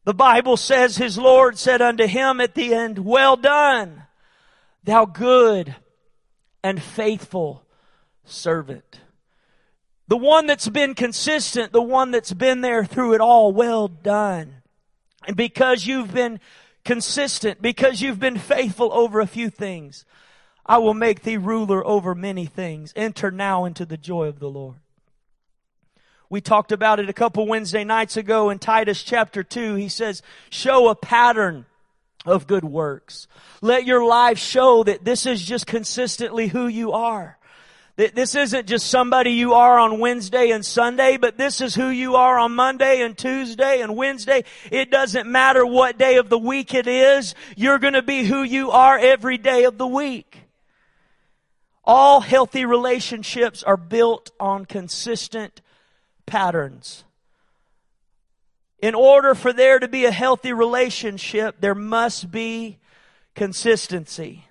The 0.04 0.14
Bible 0.14 0.58
says 0.58 0.98
his 0.98 1.18
Lord 1.18 1.58
said 1.58 1.82
unto 1.82 2.08
him 2.08 2.40
at 2.40 2.56
the 2.56 2.74
end, 2.74 3.00
well 3.00 3.36
done, 3.36 4.04
thou 4.84 5.06
good 5.06 5.76
and 6.64 6.82
faithful 6.82 7.64
servant. 8.24 9.01
The 10.12 10.18
one 10.18 10.46
that's 10.46 10.68
been 10.68 10.94
consistent, 10.94 11.72
the 11.72 11.82
one 11.82 12.12
that's 12.12 12.34
been 12.34 12.60
there 12.60 12.84
through 12.84 13.14
it 13.14 13.22
all, 13.22 13.54
well 13.54 13.88
done. 13.88 14.56
And 15.26 15.38
because 15.38 15.88
you've 15.88 16.14
been 16.14 16.42
consistent, 16.84 17.62
because 17.62 18.02
you've 18.02 18.20
been 18.20 18.38
faithful 18.38 18.92
over 18.92 19.22
a 19.22 19.26
few 19.26 19.50
things, 19.50 20.04
I 20.66 20.80
will 20.80 20.94
make 20.94 21.24
thee 21.24 21.38
ruler 21.38 21.88
over 21.88 22.14
many 22.14 22.46
things. 22.46 22.92
Enter 22.94 23.32
now 23.32 23.64
into 23.64 23.86
the 23.86 23.96
joy 23.96 24.28
of 24.28 24.40
the 24.40 24.50
Lord. 24.50 24.76
We 26.30 26.42
talked 26.42 26.74
about 26.74 27.00
it 27.00 27.08
a 27.08 27.14
couple 27.14 27.48
Wednesday 27.48 27.86
nights 27.86 28.18
ago 28.18 28.50
in 28.50 28.60
Titus 28.60 29.04
chapter 29.04 29.44
2. 29.44 29.76
He 29.76 29.88
says, 29.88 30.22
show 30.50 30.90
a 30.90 30.96
pattern 30.96 31.66
of 32.26 32.48
good 32.48 32.66
works. 32.66 33.30
Let 33.62 33.86
your 33.86 34.06
life 34.06 34.40
show 34.40 34.84
that 34.84 35.06
this 35.06 35.26
is 35.26 35.42
just 35.42 35.68
consistently 35.68 36.48
who 36.48 36.68
you 36.68 36.92
are. 36.92 37.38
This 37.96 38.36
isn't 38.36 38.68
just 38.68 38.88
somebody 38.88 39.32
you 39.32 39.54
are 39.54 39.78
on 39.78 40.00
Wednesday 40.00 40.52
and 40.52 40.66
Sunday, 40.66 41.18
but 41.18 41.38
this 41.38 41.62
is 41.62 41.76
who 41.76 41.90
you 41.90 42.16
are 42.16 42.40
on 42.40 42.54
Monday 42.54 43.02
and 43.02 43.18
Tuesday 43.18 43.82
and 43.82 43.96
Wednesday. 43.96 44.44
It 44.72 44.90
doesn't 44.90 45.30
matter 45.30 45.66
what 45.66 45.98
day 45.98 46.18
of 46.18 46.30
the 46.30 46.38
week 46.38 46.74
it 46.74 46.88
is. 46.88 47.36
You're 47.56 47.80
going 47.80 47.94
to 47.94 48.02
be 48.02 48.24
who 48.24 48.44
you 48.44 48.72
are 48.72 48.98
every 48.98 49.38
day 49.38 49.66
of 49.66 49.78
the 49.78 49.88
week. 49.88 50.44
All 51.84 52.22
healthy 52.22 52.66
relationships 52.66 53.62
are 53.62 53.78
built 53.78 54.32
on 54.40 54.66
consistent 54.66 55.62
patterns. 56.26 57.04
In 58.80 58.96
order 58.96 59.36
for 59.36 59.52
there 59.52 59.80
to 59.80 59.88
be 59.88 60.06
a 60.06 60.12
healthy 60.12 60.54
relationship, 60.54 61.58
there 61.60 61.76
must 61.76 62.32
be 62.32 62.80
consistency. 63.36 64.46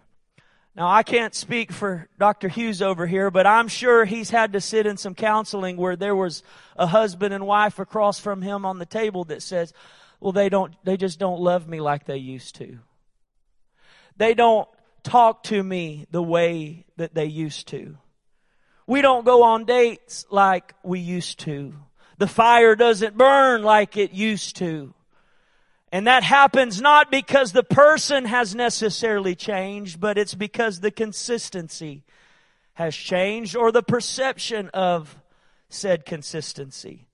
Now, 0.77 0.89
I 0.89 1.03
can't 1.03 1.35
speak 1.35 1.73
for 1.73 2.09
Dr. 2.19 2.49
Hughes 2.49 2.81
over 2.81 3.07
here, 3.07 3.31
but 3.31 3.47
I'm 3.47 3.67
sure 3.67 4.05
he's 4.05 4.31
had 4.31 4.53
to 4.53 4.61
sit 4.61 4.87
in 4.87 4.97
some 4.97 5.15
counseling 5.15 5.77
where 5.77 5.97
there 5.97 6.15
was 6.15 6.45
a 6.77 6.87
husband 6.87 7.35
and 7.35 7.47
wife 7.47 7.79
across 7.79 8.21
from 8.21 8.41
him 8.41 8.65
on 8.65 8.79
the 8.79 8.87
table 8.87 9.25
that 9.25 9.43
says, 9.43 9.73
well, 10.21 10.33
they 10.33 10.49
don't, 10.49 10.75
they 10.85 10.97
just 10.97 11.19
don't 11.19 11.41
love 11.41 11.67
me 11.69 11.81
like 11.81 12.07
they 12.07 12.19
used 12.19 12.55
to. 12.57 12.79
They 14.17 14.35
don't 14.35 14.69
talk 15.03 15.43
to 15.45 15.61
me 15.61 16.07
the 16.11 16.23
way 16.23 16.85
that 16.97 17.15
they 17.15 17.25
used 17.25 17.69
to. 17.69 17.97
We 18.87 19.03
don't 19.03 19.25
go 19.25 19.43
on 19.43 19.65
dates 19.65 20.25
like 20.31 20.75
we 20.83 21.01
used 21.01 21.41
to. 21.41 21.75
The 22.19 22.27
fire 22.27 22.77
doesn't 22.77 23.17
burn 23.17 23.63
like 23.63 23.97
it 23.97 24.13
used 24.13 24.57
to. 24.57 24.95
And 25.93 26.07
that 26.07 26.23
happens 26.23 26.81
not 26.81 27.11
because 27.11 27.53
the 27.53 27.65
person 27.65 28.25
has 28.25 28.55
necessarily 28.55 29.35
changed, 29.35 30.01
but 30.01 30.17
it's 30.17 30.35
because 30.35 30.81
the 30.81 30.91
consistency 30.91 32.05
has 32.75 32.95
changed 32.95 33.57
or 33.57 33.73
the 33.73 33.83
perception 33.83 34.69
of 34.73 35.17
said 35.69 36.05
consistency. 36.05 37.07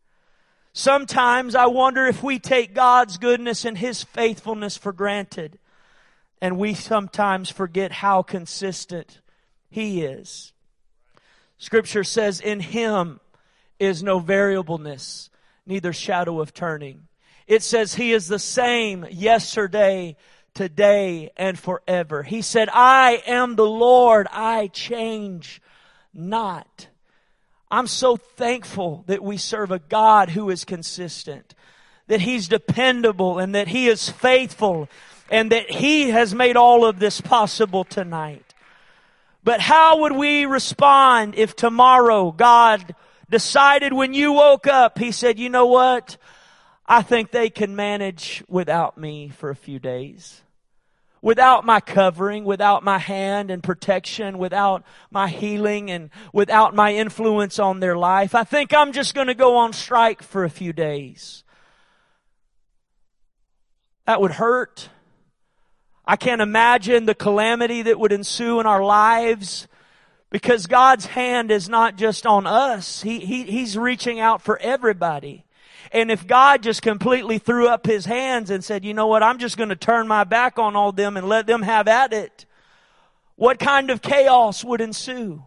Sometimes 0.72 1.54
I 1.54 1.66
wonder 1.66 2.06
if 2.06 2.22
we 2.22 2.38
take 2.38 2.74
God's 2.74 3.16
goodness 3.16 3.64
and 3.64 3.78
His 3.78 4.04
faithfulness 4.04 4.76
for 4.76 4.92
granted 4.92 5.58
and 6.42 6.58
we 6.58 6.74
sometimes 6.74 7.50
forget 7.50 7.92
how 7.92 8.22
consistent 8.22 9.20
He 9.70 10.02
is. 10.02 10.52
Scripture 11.58 12.04
says, 12.04 12.40
in 12.40 12.60
him 12.60 13.20
is 13.78 14.02
no 14.02 14.18
variableness, 14.18 15.30
neither 15.64 15.92
shadow 15.92 16.40
of 16.40 16.52
turning. 16.52 17.05
It 17.46 17.62
says 17.62 17.94
he 17.94 18.12
is 18.12 18.28
the 18.28 18.38
same 18.38 19.06
yesterday, 19.10 20.16
today, 20.54 21.30
and 21.36 21.58
forever. 21.58 22.22
He 22.22 22.42
said, 22.42 22.68
I 22.72 23.22
am 23.26 23.56
the 23.56 23.66
Lord, 23.66 24.26
I 24.32 24.68
change 24.68 25.60
not. 26.12 26.88
I'm 27.70 27.86
so 27.86 28.16
thankful 28.16 29.04
that 29.06 29.22
we 29.22 29.36
serve 29.36 29.70
a 29.70 29.78
God 29.78 30.30
who 30.30 30.50
is 30.50 30.64
consistent, 30.64 31.54
that 32.06 32.20
He's 32.20 32.48
dependable 32.48 33.38
and 33.38 33.54
that 33.54 33.68
He 33.68 33.88
is 33.88 34.08
faithful 34.08 34.88
and 35.30 35.50
that 35.52 35.70
He 35.70 36.10
has 36.10 36.34
made 36.34 36.56
all 36.56 36.84
of 36.84 36.98
this 36.98 37.20
possible 37.20 37.84
tonight. 37.84 38.54
But 39.42 39.60
how 39.60 40.00
would 40.00 40.12
we 40.12 40.46
respond 40.46 41.34
if 41.36 41.54
tomorrow 41.54 42.32
God 42.32 42.94
decided 43.28 43.92
when 43.92 44.14
you 44.14 44.32
woke 44.32 44.66
up, 44.66 44.98
He 44.98 45.10
said, 45.10 45.38
you 45.38 45.48
know 45.48 45.66
what? 45.66 46.16
I 46.88 47.02
think 47.02 47.30
they 47.30 47.50
can 47.50 47.74
manage 47.74 48.44
without 48.48 48.96
me 48.96 49.28
for 49.28 49.50
a 49.50 49.56
few 49.56 49.78
days 49.78 50.42
without 51.22 51.64
my 51.64 51.80
covering, 51.80 52.44
without 52.44 52.84
my 52.84 52.98
hand 52.98 53.50
and 53.50 53.62
protection, 53.62 54.38
without 54.38 54.84
my 55.10 55.28
healing 55.28 55.90
and 55.90 56.10
without 56.32 56.74
my 56.74 56.94
influence 56.94 57.58
on 57.58 57.80
their 57.80 57.96
life. 57.96 58.34
I 58.34 58.44
think 58.44 58.74
I'm 58.74 58.92
just 58.92 59.14
going 59.14 59.26
to 59.26 59.34
go 59.34 59.56
on 59.56 59.72
strike 59.72 60.22
for 60.22 60.44
a 60.44 60.50
few 60.50 60.72
days. 60.72 61.42
That 64.06 64.20
would 64.20 64.32
hurt. 64.32 64.88
I 66.04 66.16
can't 66.16 66.40
imagine 66.40 67.06
the 67.06 67.14
calamity 67.14 67.82
that 67.82 67.98
would 67.98 68.12
ensue 68.12 68.60
in 68.60 68.66
our 68.66 68.84
lives 68.84 69.66
because 70.30 70.66
God's 70.68 71.06
hand 71.06 71.50
is 71.50 71.68
not 71.68 71.96
just 71.96 72.24
on 72.24 72.46
us. 72.46 73.02
He, 73.02 73.18
he, 73.18 73.42
he's 73.44 73.76
reaching 73.76 74.20
out 74.20 74.42
for 74.42 74.60
everybody. 74.60 75.45
And 75.92 76.10
if 76.10 76.26
God 76.26 76.62
just 76.62 76.82
completely 76.82 77.38
threw 77.38 77.68
up 77.68 77.86
his 77.86 78.04
hands 78.04 78.50
and 78.50 78.64
said, 78.64 78.84
you 78.84 78.94
know 78.94 79.06
what, 79.06 79.22
I'm 79.22 79.38
just 79.38 79.56
going 79.56 79.68
to 79.68 79.76
turn 79.76 80.08
my 80.08 80.24
back 80.24 80.58
on 80.58 80.76
all 80.76 80.92
them 80.92 81.16
and 81.16 81.28
let 81.28 81.46
them 81.46 81.62
have 81.62 81.88
at 81.88 82.12
it, 82.12 82.46
what 83.36 83.58
kind 83.58 83.90
of 83.90 84.02
chaos 84.02 84.64
would 84.64 84.80
ensue? 84.80 85.44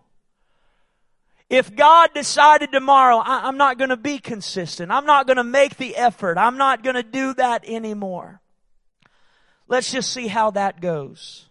If 1.49 1.75
God 1.75 2.11
decided 2.13 2.71
tomorrow, 2.71 3.17
I, 3.17 3.47
am 3.47 3.57
not 3.57 3.79
going 3.79 3.89
to 3.89 3.97
be 3.97 4.19
consistent. 4.19 4.91
I'm 4.91 5.07
not 5.07 5.25
going 5.25 5.37
to 5.37 5.43
make 5.43 5.77
the 5.77 5.95
effort. 5.95 6.37
I'm 6.37 6.57
not 6.57 6.83
going 6.83 6.95
to 6.95 7.03
do 7.03 7.33
that 7.33 7.67
anymore. 7.67 8.39
Let's 9.67 9.91
just 9.91 10.13
see 10.13 10.27
how 10.27 10.51
that 10.51 10.79
goes. 10.79 11.47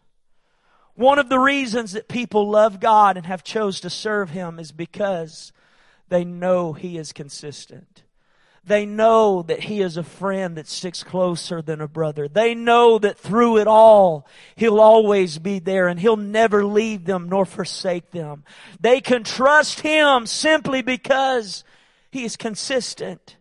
One 0.94 1.18
of 1.18 1.28
the 1.28 1.38
reasons 1.38 1.92
that 1.92 2.08
people 2.08 2.48
love 2.48 2.80
God 2.80 3.16
and 3.16 3.26
have 3.26 3.42
chose 3.42 3.80
to 3.80 3.90
serve 3.90 4.30
Him 4.30 4.58
is 4.58 4.72
because 4.72 5.52
they 6.08 6.24
know 6.24 6.72
He 6.72 6.96
is 6.96 7.12
consistent. 7.12 8.02
They 8.68 8.84
know 8.84 9.42
that 9.42 9.60
He 9.60 9.80
is 9.80 9.96
a 9.96 10.02
friend 10.02 10.56
that 10.56 10.68
sticks 10.68 11.02
closer 11.02 11.62
than 11.62 11.80
a 11.80 11.88
brother. 11.88 12.28
They 12.28 12.54
know 12.54 12.98
that 12.98 13.18
through 13.18 13.58
it 13.58 13.66
all, 13.66 14.26
He'll 14.56 14.80
always 14.80 15.38
be 15.38 15.58
there 15.58 15.88
and 15.88 15.98
He'll 15.98 16.16
never 16.16 16.64
leave 16.64 17.06
them 17.06 17.28
nor 17.28 17.46
forsake 17.46 18.10
them. 18.10 18.44
They 18.78 19.00
can 19.00 19.24
trust 19.24 19.80
Him 19.80 20.26
simply 20.26 20.82
because 20.82 21.64
He 22.10 22.24
is 22.24 22.36
consistent. 22.36 23.36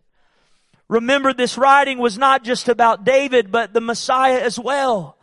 Remember, 0.88 1.34
this 1.34 1.58
writing 1.58 1.98
was 1.98 2.16
not 2.16 2.42
just 2.42 2.68
about 2.68 3.04
David, 3.04 3.52
but 3.52 3.74
the 3.74 3.82
Messiah 3.82 4.40
as 4.40 4.58
well. 4.58 5.18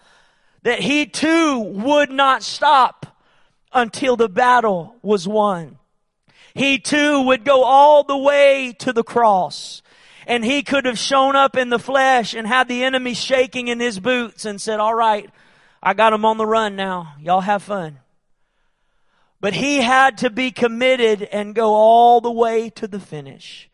That 0.62 0.80
He 0.80 1.08
too 1.08 1.60
would 1.60 2.12
not 2.12 2.44
stop 2.44 3.18
until 3.74 4.16
the 4.16 4.30
battle 4.30 4.96
was 5.02 5.28
won. 5.28 5.80
He 6.54 6.78
too 6.78 7.24
would 7.24 7.44
go 7.44 7.64
all 7.64 8.04
the 8.04 8.18
way 8.18 8.74
to 8.80 8.94
the 8.94 9.04
cross 9.04 9.82
and 10.28 10.44
he 10.44 10.64
could 10.64 10.86
have 10.86 10.98
shown 10.98 11.36
up 11.36 11.56
in 11.56 11.70
the 11.70 11.80
flesh 11.80 12.34
and 12.34 12.48
had 12.48 12.68
the 12.68 12.84
enemy 12.84 13.14
shaking 13.14 13.68
in 13.68 13.80
his 13.80 14.00
boots 14.00 14.46
and 14.46 14.62
said, 14.62 14.80
all 14.80 14.96
right, 14.96 15.30
I 15.82 15.94
got 15.94 16.14
him 16.14 16.26
on 16.26 16.38
the 16.38 16.46
run 16.46 16.76
now. 16.76 17.14
Y'all 17.20 17.42
have 17.42 17.64
fun. 17.64 18.00
But 19.40 19.54
he 19.54 19.78
had 19.82 20.18
to 20.20 20.30
be 20.30 20.50
committed 20.50 21.22
and 21.22 21.54
go 21.54 21.76
all 21.76 22.22
the 22.22 22.32
way 22.32 22.70
to 22.72 22.88
the 22.88 23.00
finish. 23.00 23.70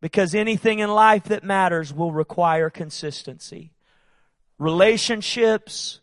Because 0.00 0.34
anything 0.34 0.80
in 0.80 0.90
life 0.90 1.24
that 1.24 1.44
matters 1.44 1.92
will 1.92 2.12
require 2.12 2.68
consistency. 2.68 3.72
Relationships, 4.58 6.00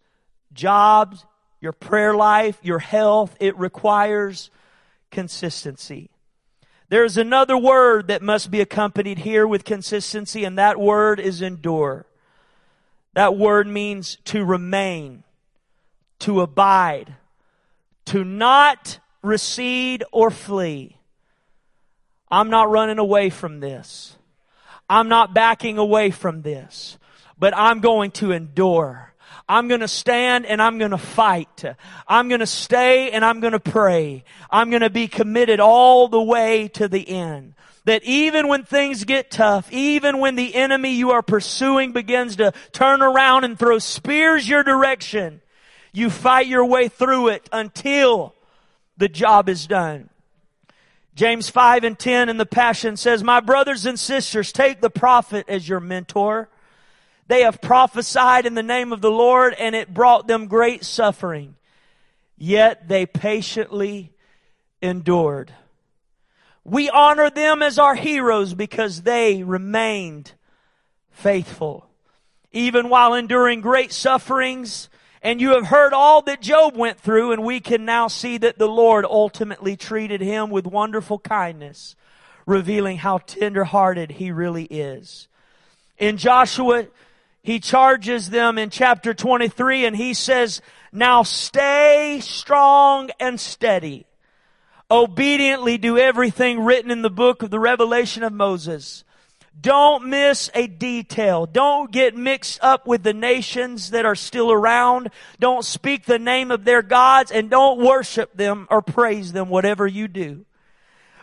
jobs, 0.53 1.25
your 1.59 1.73
prayer 1.73 2.15
life, 2.15 2.57
your 2.61 2.79
health, 2.79 3.35
it 3.39 3.57
requires 3.57 4.49
consistency. 5.11 6.09
There's 6.93 7.17
another 7.17 7.57
word 7.57 8.09
that 8.09 8.21
must 8.21 8.51
be 8.51 8.61
accompanied 8.61 9.17
here 9.17 9.47
with 9.47 9.65
consistency, 9.65 10.43
and 10.43 10.59
that 10.59 10.79
word 10.79 11.19
is 11.19 11.41
endure. 11.41 12.05
That 13.15 13.35
word 13.35 13.65
means 13.65 14.19
to 14.25 14.45
remain, 14.45 15.23
to 16.19 16.41
abide, 16.41 17.15
to 18.05 18.23
not 18.23 18.99
recede 19.23 20.03
or 20.11 20.29
flee. 20.29 20.97
I'm 22.29 22.51
not 22.51 22.69
running 22.69 22.99
away 22.99 23.31
from 23.31 23.59
this. 23.59 24.15
I'm 24.87 25.09
not 25.09 25.33
backing 25.33 25.79
away 25.79 26.11
from 26.11 26.43
this, 26.43 26.99
but 27.39 27.57
I'm 27.57 27.79
going 27.79 28.11
to 28.11 28.31
endure. 28.31 29.12
I'm 29.47 29.67
going 29.67 29.81
to 29.81 29.87
stand 29.87 30.45
and 30.45 30.61
I'm 30.61 30.77
going 30.77 30.91
to 30.91 30.97
fight. 30.97 31.65
I'm 32.07 32.29
going 32.29 32.39
to 32.39 32.47
stay 32.47 33.11
and 33.11 33.25
I'm 33.25 33.39
going 33.39 33.53
to 33.53 33.59
pray. 33.59 34.23
I'm 34.49 34.69
going 34.69 34.81
to 34.81 34.89
be 34.89 35.07
committed 35.07 35.59
all 35.59 36.07
the 36.07 36.21
way 36.21 36.69
to 36.69 36.87
the 36.87 37.07
end. 37.07 37.55
That 37.85 38.03
even 38.03 38.47
when 38.47 38.63
things 38.63 39.03
get 39.03 39.29
tough, 39.29 39.71
even 39.71 40.19
when 40.19 40.35
the 40.35 40.55
enemy 40.55 40.93
you 40.93 41.11
are 41.11 41.21
pursuing 41.21 41.91
begins 41.91 42.37
to 42.37 42.53
turn 42.71 43.01
around 43.01 43.43
and 43.43 43.59
throw 43.59 43.77
spears 43.79 44.47
your 44.47 44.63
direction, 44.63 45.41
you 45.91 46.09
fight 46.09 46.47
your 46.47 46.65
way 46.65 46.87
through 46.87 47.27
it 47.27 47.49
until 47.51 48.33
the 48.97 49.09
job 49.09 49.49
is 49.49 49.67
done. 49.67 50.09
James 51.15 51.49
5 51.49 51.83
and 51.83 51.99
10 51.99 52.29
in 52.29 52.37
the 52.37 52.45
Passion 52.45 52.95
says, 52.95 53.23
My 53.23 53.41
brothers 53.41 53.85
and 53.85 53.99
sisters, 53.99 54.51
take 54.51 54.79
the 54.79 54.89
prophet 54.89 55.45
as 55.49 55.67
your 55.67 55.81
mentor 55.81 56.49
they 57.33 57.41
have 57.41 57.59
prophesied 57.59 58.45
in 58.45 58.53
the 58.53 58.61
name 58.61 58.93
of 58.93 59.01
the 59.01 59.09
Lord 59.09 59.55
and 59.55 59.73
it 59.73 59.91
brought 59.91 60.27
them 60.27 60.45
great 60.45 60.85
suffering. 60.85 61.55
Yet 62.37 62.87
they 62.87 63.07
patiently 63.07 64.13
endured. 64.83 65.51
We 66.63 66.91
honor 66.91 67.31
them 67.31 67.63
as 67.63 67.79
our 67.79 67.95
heroes 67.95 68.53
because 68.53 69.01
they 69.01 69.41
remained 69.41 70.33
faithful. 71.09 71.89
Even 72.51 72.87
while 72.87 73.15
enduring 73.15 73.61
great 73.61 73.91
sufferings, 73.91 74.87
and 75.23 75.41
you 75.41 75.55
have 75.55 75.65
heard 75.65 75.91
all 75.91 76.21
that 76.21 76.39
Job 76.39 76.77
went 76.77 76.99
through, 76.99 77.31
and 77.31 77.43
we 77.43 77.59
can 77.59 77.83
now 77.83 78.09
see 78.09 78.37
that 78.37 78.59
the 78.59 78.67
Lord 78.67 79.05
ultimately 79.09 79.75
treated 79.75 80.21
him 80.21 80.51
with 80.51 80.67
wonderful 80.67 81.17
kindness, 81.17 81.95
revealing 82.45 82.97
how 82.97 83.17
tender-hearted 83.17 84.11
he 84.11 84.29
really 84.29 84.65
is. 84.65 85.27
In 85.97 86.17
Joshua 86.17 86.85
he 87.43 87.59
charges 87.59 88.29
them 88.29 88.57
in 88.57 88.69
chapter 88.69 89.13
23 89.13 89.85
and 89.85 89.95
he 89.95 90.13
says, 90.13 90.61
now 90.93 91.23
stay 91.23 92.19
strong 92.21 93.09
and 93.19 93.39
steady. 93.39 94.05
Obediently 94.89 95.77
do 95.77 95.97
everything 95.97 96.63
written 96.63 96.89
in 96.89 97.01
the 97.01 97.09
book 97.09 97.43
of 97.43 97.49
the 97.49 97.59
revelation 97.59 98.23
of 98.23 98.31
Moses. 98.31 99.03
Don't 99.59 100.07
miss 100.07 100.49
a 100.55 100.67
detail. 100.67 101.45
Don't 101.45 101.91
get 101.91 102.15
mixed 102.15 102.63
up 102.63 102.87
with 102.87 103.03
the 103.03 103.13
nations 103.13 103.91
that 103.91 104.05
are 104.05 104.15
still 104.15 104.51
around. 104.51 105.09
Don't 105.39 105.65
speak 105.65 106.05
the 106.05 106.19
name 106.19 106.49
of 106.49 106.63
their 106.63 106.81
gods 106.81 107.29
and 107.29 107.49
don't 107.49 107.83
worship 107.83 108.35
them 108.35 108.67
or 108.71 108.81
praise 108.81 109.33
them, 109.33 109.49
whatever 109.49 109.85
you 109.85 110.07
do. 110.07 110.45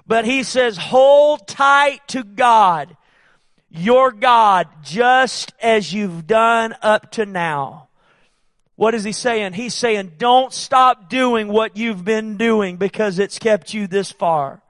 But 0.06 0.26
he 0.26 0.42
says, 0.42 0.76
hold 0.76 1.46
tight 1.48 2.06
to 2.08 2.24
God 2.24 2.96
your 3.70 4.12
God 4.12 4.68
just 4.82 5.52
as 5.62 5.92
you've 5.92 6.26
done 6.26 6.74
up 6.82 7.12
to 7.12 7.26
now. 7.26 7.88
What 8.76 8.94
is 8.94 9.04
he 9.04 9.12
saying? 9.12 9.52
He's 9.52 9.74
saying, 9.74 10.12
don't 10.16 10.52
stop 10.52 11.10
doing 11.10 11.48
what 11.48 11.76
you've 11.76 12.04
been 12.04 12.36
doing 12.36 12.76
because 12.76 13.18
it's 13.18 13.38
kept 13.38 13.74
you 13.74 13.86
this 13.86 14.10
far. 14.10 14.62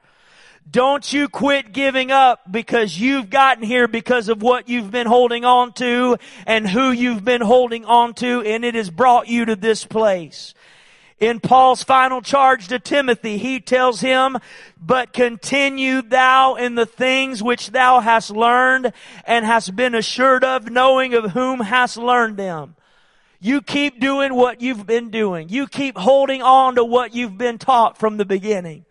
Don't 0.69 1.13
you 1.13 1.29
quit 1.29 1.73
giving 1.73 2.11
up 2.11 2.41
because 2.51 2.99
you've 2.99 3.31
gotten 3.31 3.65
here 3.65 3.89
because 3.89 4.29
of 4.29 4.43
what 4.43 4.69
you've 4.69 4.91
been 4.91 5.07
holding 5.07 5.45
on 5.45 5.73
to 5.75 6.17
and 6.47 6.69
who 6.69 6.93
you've 6.93 7.25
been 7.25 7.41
holding 7.41 7.85
on 7.85 8.15
to 8.15 8.43
and 8.43 8.65
it 8.65 8.75
has 8.75 8.91
brought 8.91 9.29
you 9.29 9.45
to 9.47 9.57
this 9.57 9.85
place. 9.85 10.55
In 11.21 11.39
Paul's 11.39 11.83
final 11.83 12.23
charge 12.23 12.69
to 12.69 12.79
Timothy, 12.79 13.37
he 13.37 13.61
tells 13.61 14.01
him, 14.01 14.39
but 14.81 15.13
continue 15.13 16.01
thou 16.01 16.55
in 16.55 16.77
the 16.77 16.87
things 16.87 17.43
which 17.43 17.71
thou 17.73 18.01
hast 18.01 18.31
learned 18.31 18.95
and 19.27 19.45
hast 19.45 19.77
been 19.77 19.95
assured 19.95 20.45
of, 20.45 20.71
knowing 20.71 21.13
of 21.13 21.33
whom 21.33 21.61
hast 21.61 21.99
learned 21.99 22.39
them. 22.39 22.75
You 23.39 23.61
keep 23.61 24.01
doing 24.01 24.35
what 24.35 24.63
you've 24.63 24.87
been 24.87 25.11
doing. 25.11 25.51
You 25.51 25.67
keep 25.67 25.99
holding 25.99 26.41
on 26.43 26.77
to 26.77 26.85
what 26.85 27.15
you've 27.15 27.37
been 27.37 27.59
taught 27.59 27.99
from 27.99 28.17
the 28.17 28.25
beginning. 28.25 28.87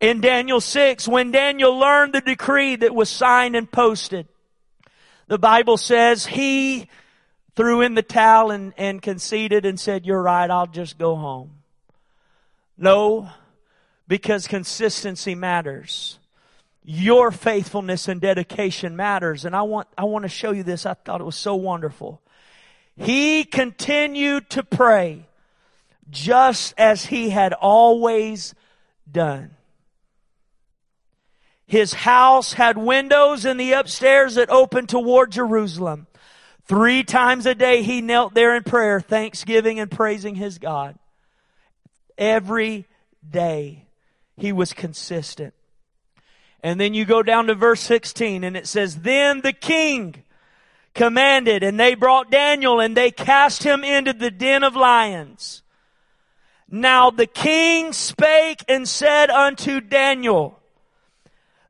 In 0.00 0.20
Daniel 0.20 0.60
6, 0.60 1.08
when 1.08 1.32
Daniel 1.32 1.76
learned 1.76 2.12
the 2.12 2.20
decree 2.20 2.76
that 2.76 2.94
was 2.94 3.08
signed 3.08 3.56
and 3.56 3.70
posted, 3.70 4.28
the 5.26 5.38
Bible 5.38 5.76
says 5.76 6.24
he 6.24 6.88
threw 7.58 7.80
in 7.80 7.94
the 7.94 8.02
towel 8.02 8.52
and, 8.52 8.72
and 8.78 9.02
conceded 9.02 9.66
and 9.66 9.80
said, 9.80 10.06
you're 10.06 10.22
right, 10.22 10.48
I'll 10.48 10.68
just 10.68 10.96
go 10.96 11.16
home. 11.16 11.50
No, 12.76 13.30
because 14.06 14.46
consistency 14.46 15.34
matters. 15.34 16.20
Your 16.84 17.32
faithfulness 17.32 18.06
and 18.06 18.20
dedication 18.20 18.94
matters. 18.94 19.44
And 19.44 19.56
I 19.56 19.62
want, 19.62 19.88
I 19.98 20.04
want 20.04 20.22
to 20.22 20.28
show 20.28 20.52
you 20.52 20.62
this. 20.62 20.86
I 20.86 20.94
thought 20.94 21.20
it 21.20 21.24
was 21.24 21.34
so 21.34 21.56
wonderful. 21.56 22.22
He 22.96 23.42
continued 23.42 24.48
to 24.50 24.62
pray 24.62 25.26
just 26.08 26.74
as 26.78 27.06
he 27.06 27.30
had 27.30 27.54
always 27.54 28.54
done. 29.10 29.50
His 31.66 31.92
house 31.92 32.52
had 32.52 32.78
windows 32.78 33.44
in 33.44 33.56
the 33.56 33.72
upstairs 33.72 34.36
that 34.36 34.48
opened 34.48 34.90
toward 34.90 35.32
Jerusalem. 35.32 36.06
Three 36.68 37.02
times 37.02 37.46
a 37.46 37.54
day 37.54 37.82
he 37.82 38.02
knelt 38.02 38.34
there 38.34 38.54
in 38.54 38.62
prayer, 38.62 39.00
thanksgiving 39.00 39.80
and 39.80 39.90
praising 39.90 40.34
his 40.34 40.58
God. 40.58 40.98
Every 42.18 42.86
day 43.28 43.86
he 44.36 44.52
was 44.52 44.74
consistent. 44.74 45.54
And 46.62 46.78
then 46.78 46.92
you 46.92 47.06
go 47.06 47.22
down 47.22 47.46
to 47.46 47.54
verse 47.54 47.80
16 47.80 48.44
and 48.44 48.54
it 48.54 48.66
says, 48.66 48.96
Then 48.96 49.40
the 49.40 49.54
king 49.54 50.22
commanded 50.94 51.62
and 51.62 51.80
they 51.80 51.94
brought 51.94 52.30
Daniel 52.30 52.80
and 52.80 52.94
they 52.94 53.12
cast 53.12 53.62
him 53.62 53.82
into 53.82 54.12
the 54.12 54.30
den 54.30 54.62
of 54.62 54.76
lions. 54.76 55.62
Now 56.70 57.08
the 57.10 57.26
king 57.26 57.94
spake 57.94 58.62
and 58.68 58.86
said 58.86 59.30
unto 59.30 59.80
Daniel, 59.80 60.58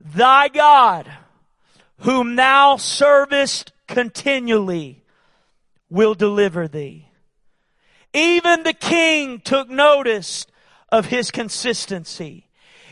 Thy 0.01 0.49
God, 0.49 1.09
whom 1.99 2.35
thou 2.35 2.79
servest 2.79 3.73
continually, 3.89 5.03
will 5.91 6.15
deliver 6.15 6.69
thee. 6.69 7.09
Even 8.15 8.63
the 8.63 8.73
king 8.73 9.41
took 9.41 9.69
notice 9.69 10.47
of 10.91 11.07
his 11.07 11.31
consistency. 11.31 12.48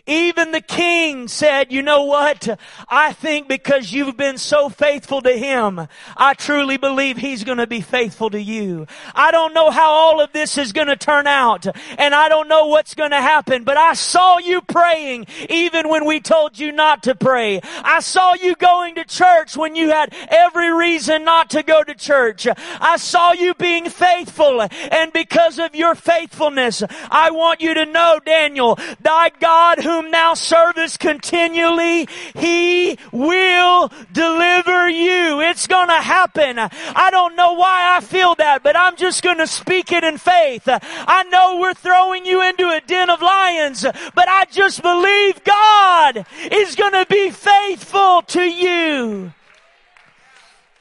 Even 0.07 0.53
the 0.53 0.61
king 0.61 1.27
said, 1.27 1.73
you 1.73 1.83
know 1.83 2.05
what? 2.05 2.61
I 2.89 3.13
think 3.13 3.49
because 3.49 3.93
you've 3.93 4.17
been 4.17 4.39
so 4.39 4.69
faithful 4.69 5.21
to 5.23 5.33
him, 5.33 5.89
I 6.17 6.35
truly 6.35 6.77
believe 6.77 7.17
he's 7.17 7.43
going 7.43 7.59
to 7.59 7.67
be 7.67 7.81
faithful 7.81 8.31
to 8.31 8.41
you. 8.41 8.87
I 9.15 9.33
don't 9.33 9.53
know 9.53 9.71
how 9.71 9.91
all 9.91 10.21
of 10.21 10.33
this 10.33 10.59
is 10.59 10.73
going 10.73 10.87
to 10.87 10.97
turn 10.97 11.27
out 11.27 11.67
and 11.99 12.15
I 12.15 12.29
don't 12.29 12.47
know 12.47 12.67
what's 12.67 12.95
going 12.95 13.11
to 13.11 13.21
happen, 13.21 13.65
but 13.65 13.77
I 13.77 13.95
saw 13.95 14.39
you 14.39 14.61
praying 14.61 15.27
even 15.51 15.89
when 15.89 16.05
we 16.05 16.21
told 16.21 16.57
you 16.57 16.71
not 16.71 17.03
to 17.05 17.17
pray. 17.17 17.61
I 17.83 17.99
saw 17.99 18.35
you 18.35 18.55
going 18.55 18.95
to 18.95 19.05
church 19.05 19.57
when 19.57 19.75
you 19.75 19.91
had 19.91 20.15
every 20.29 20.73
reason 20.73 21.25
not 21.25 21.51
to 21.51 21.65
go 21.65 21.83
to 21.83 21.95
church. 21.95 22.47
I 22.81 22.97
saw 22.97 23.33
you 23.33 23.55
being 23.55 23.91
faithful 23.91 24.61
and 24.61 25.13
because 25.13 25.59
of 25.59 25.75
your 25.75 25.97
faithfulness, 25.97 26.85
I 27.11 27.33
want 27.33 27.61
you 27.61 27.75
to 27.75 27.87
know, 27.87 28.21
Daniel, 28.25 28.79
thy 29.01 29.31
God 29.41 29.81
who 29.81 29.96
whom 29.97 30.11
thou 30.11 30.35
servest 30.35 30.99
continually, 30.99 32.07
he 32.35 32.99
will 33.13 33.91
deliver 34.13 34.89
you. 34.91 35.41
It's 35.41 35.67
gonna 35.67 36.03
happen. 36.03 36.59
I 36.59 37.09
don't 37.11 37.35
know 37.35 37.55
why 37.55 37.97
I 37.97 38.01
feel 38.01 38.35
that, 38.35 38.63
but 38.63 38.77
I'm 38.77 38.97
just 38.97 39.23
gonna 39.23 39.47
speak 39.47 39.93
it 39.93 40.05
in 40.05 40.19
faith. 40.19 40.69
I 40.69 41.23
know 41.31 41.59
we're 41.59 41.75
throwing 41.75 42.27
you 42.27 42.47
into 42.47 42.69
a 42.69 42.81
den 42.87 43.09
of 43.09 43.23
lions, 43.23 43.87
but 44.15 44.29
I 44.29 44.45
just 44.51 44.83
believe 44.83 45.43
God 45.45 46.27
is 46.51 46.77
gonna 46.77 47.07
be 47.07 47.31
faithful 47.31 48.23
to 48.23 48.43
you. 48.43 49.33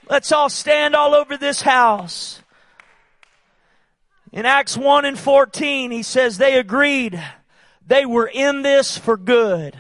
Let's 0.10 0.32
all 0.32 0.50
stand 0.50 0.94
all 0.94 1.16
over 1.16 1.38
this 1.38 1.62
house. 1.62 2.42
In 4.34 4.46
Acts 4.46 4.76
1 4.76 5.06
and 5.06 5.18
14, 5.18 5.92
he 5.92 6.04
says 6.04 6.38
they 6.38 6.60
agreed 6.60 7.24
they 7.86 8.06
were 8.06 8.28
in 8.28 8.62
this 8.62 8.98
for 8.98 9.18
good. 9.18 9.78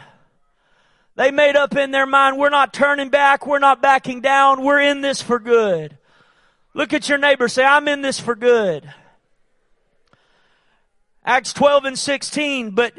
They 1.15 1.31
made 1.31 1.55
up 1.55 1.75
in 1.75 1.91
their 1.91 2.05
mind, 2.05 2.37
we're 2.37 2.49
not 2.49 2.73
turning 2.73 3.09
back, 3.09 3.47
we're 3.47 3.59
not 3.59 3.81
backing 3.81 4.21
down, 4.21 4.63
we're 4.63 4.81
in 4.81 5.01
this 5.01 5.21
for 5.21 5.39
good. 5.39 5.97
Look 6.73 6.91
at 6.91 7.07
your 7.07 7.17
neighbor, 7.17 7.47
say, 7.47 7.63
I'm 7.63 7.87
in 7.87 8.01
this 8.01 8.19
for 8.19 8.35
good. 8.35 8.93
Acts 11.23 11.53
12 11.53 11.85
and 11.85 11.99
16, 11.99 12.71
but 12.71 12.93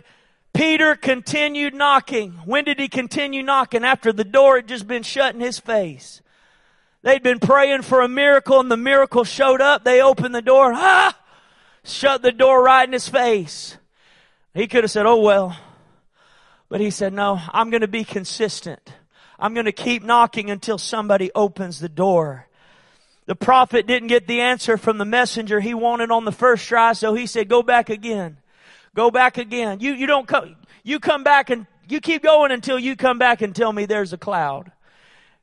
Peter 0.54 0.96
continued 0.96 1.74
knocking. 1.74 2.32
When 2.46 2.64
did 2.64 2.80
he 2.80 2.88
continue 2.88 3.42
knocking? 3.42 3.84
After 3.84 4.12
the 4.12 4.24
door 4.24 4.56
had 4.56 4.66
just 4.66 4.88
been 4.88 5.02
shut 5.02 5.34
in 5.34 5.40
his 5.40 5.58
face. 5.58 6.22
They'd 7.02 7.22
been 7.22 7.38
praying 7.38 7.82
for 7.82 8.00
a 8.00 8.08
miracle 8.08 8.58
and 8.58 8.70
the 8.70 8.76
miracle 8.78 9.24
showed 9.24 9.60
up. 9.60 9.84
They 9.84 10.00
opened 10.00 10.34
the 10.34 10.42
door, 10.42 10.72
ah, 10.74 11.16
shut 11.84 12.22
the 12.22 12.32
door 12.32 12.64
right 12.64 12.88
in 12.88 12.94
his 12.94 13.08
face. 13.08 13.76
He 14.56 14.66
could 14.66 14.84
have 14.84 14.90
said, 14.90 15.04
oh 15.04 15.20
well. 15.20 15.56
But 16.70 16.80
he 16.80 16.90
said, 16.90 17.12
no, 17.12 17.38
I'm 17.52 17.68
going 17.68 17.82
to 17.82 17.88
be 17.88 18.04
consistent. 18.04 18.80
I'm 19.38 19.52
going 19.52 19.66
to 19.66 19.72
keep 19.72 20.02
knocking 20.02 20.50
until 20.50 20.78
somebody 20.78 21.30
opens 21.34 21.78
the 21.78 21.90
door. 21.90 22.46
The 23.26 23.36
prophet 23.36 23.86
didn't 23.86 24.08
get 24.08 24.26
the 24.26 24.40
answer 24.40 24.78
from 24.78 24.96
the 24.96 25.04
messenger 25.04 25.60
he 25.60 25.74
wanted 25.74 26.10
on 26.10 26.24
the 26.24 26.32
first 26.32 26.66
try, 26.66 26.94
so 26.94 27.12
he 27.12 27.26
said, 27.26 27.48
go 27.48 27.62
back 27.62 27.90
again. 27.90 28.38
Go 28.94 29.10
back 29.10 29.36
again. 29.36 29.80
You, 29.80 29.92
you 29.92 30.06
don't 30.06 30.26
come, 30.26 30.56
you 30.82 31.00
come 31.00 31.22
back 31.22 31.50
and 31.50 31.66
you 31.86 32.00
keep 32.00 32.22
going 32.22 32.50
until 32.50 32.78
you 32.78 32.96
come 32.96 33.18
back 33.18 33.42
and 33.42 33.54
tell 33.54 33.72
me 33.72 33.84
there's 33.84 34.14
a 34.14 34.18
cloud. 34.18 34.72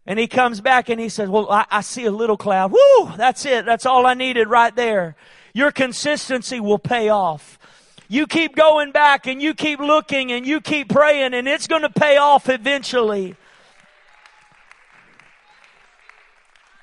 And 0.08 0.18
he 0.18 0.28
comes 0.28 0.60
back 0.60 0.90
and 0.90 1.00
he 1.00 1.08
says, 1.10 1.30
well, 1.30 1.50
I, 1.52 1.66
I 1.70 1.82
see 1.82 2.06
a 2.06 2.12
little 2.12 2.36
cloud. 2.36 2.72
Woo! 2.72 3.12
That's 3.16 3.46
it. 3.46 3.66
That's 3.66 3.86
all 3.86 4.08
I 4.08 4.16
needed 4.16 4.48
right 4.48 4.76
there. 4.76 5.16
Your 5.54 5.72
consistency 5.72 6.60
will 6.60 6.80
pay 6.80 7.10
off. 7.10 7.60
You 8.08 8.28
keep 8.28 8.56
going 8.56 8.92
back 8.92 9.28
and 9.28 9.42
you 9.42 9.54
keep 9.54 9.80
looking 9.80 10.32
and 10.32 10.46
you 10.46 10.62
keep 10.62 10.90
praying 10.90 11.34
and 11.34 11.48
it's 11.48 11.68
going 11.68 11.82
to 11.82 11.90
pay 11.90 12.18
off 12.18 12.50
eventually. 12.50 13.36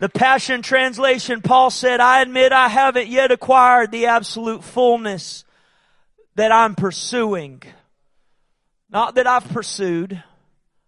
The 0.00 0.08
Passion 0.08 0.62
Translation, 0.62 1.42
Paul 1.42 1.70
said, 1.70 2.00
I 2.00 2.22
admit 2.22 2.52
I 2.52 2.68
haven't 2.68 3.08
yet 3.08 3.30
acquired 3.30 3.92
the 3.92 4.06
absolute 4.06 4.64
fullness 4.64 5.44
that 6.36 6.50
I'm 6.50 6.74
pursuing. 6.74 7.62
Not 8.88 9.16
that 9.16 9.26
I've 9.26 9.48
pursued. 9.48 10.22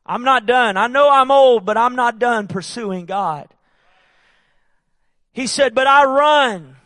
I'm 0.06 0.24
not 0.24 0.46
done. 0.46 0.78
I 0.78 0.86
know 0.86 1.10
I'm 1.10 1.30
old, 1.30 1.66
but 1.66 1.76
I'm 1.76 1.94
not 1.94 2.18
done 2.18 2.48
pursuing 2.48 3.04
God. 3.04 3.48
He 5.32 5.46
said, 5.46 5.74
but 5.74 5.86
I 5.86 6.04
run 6.04 6.76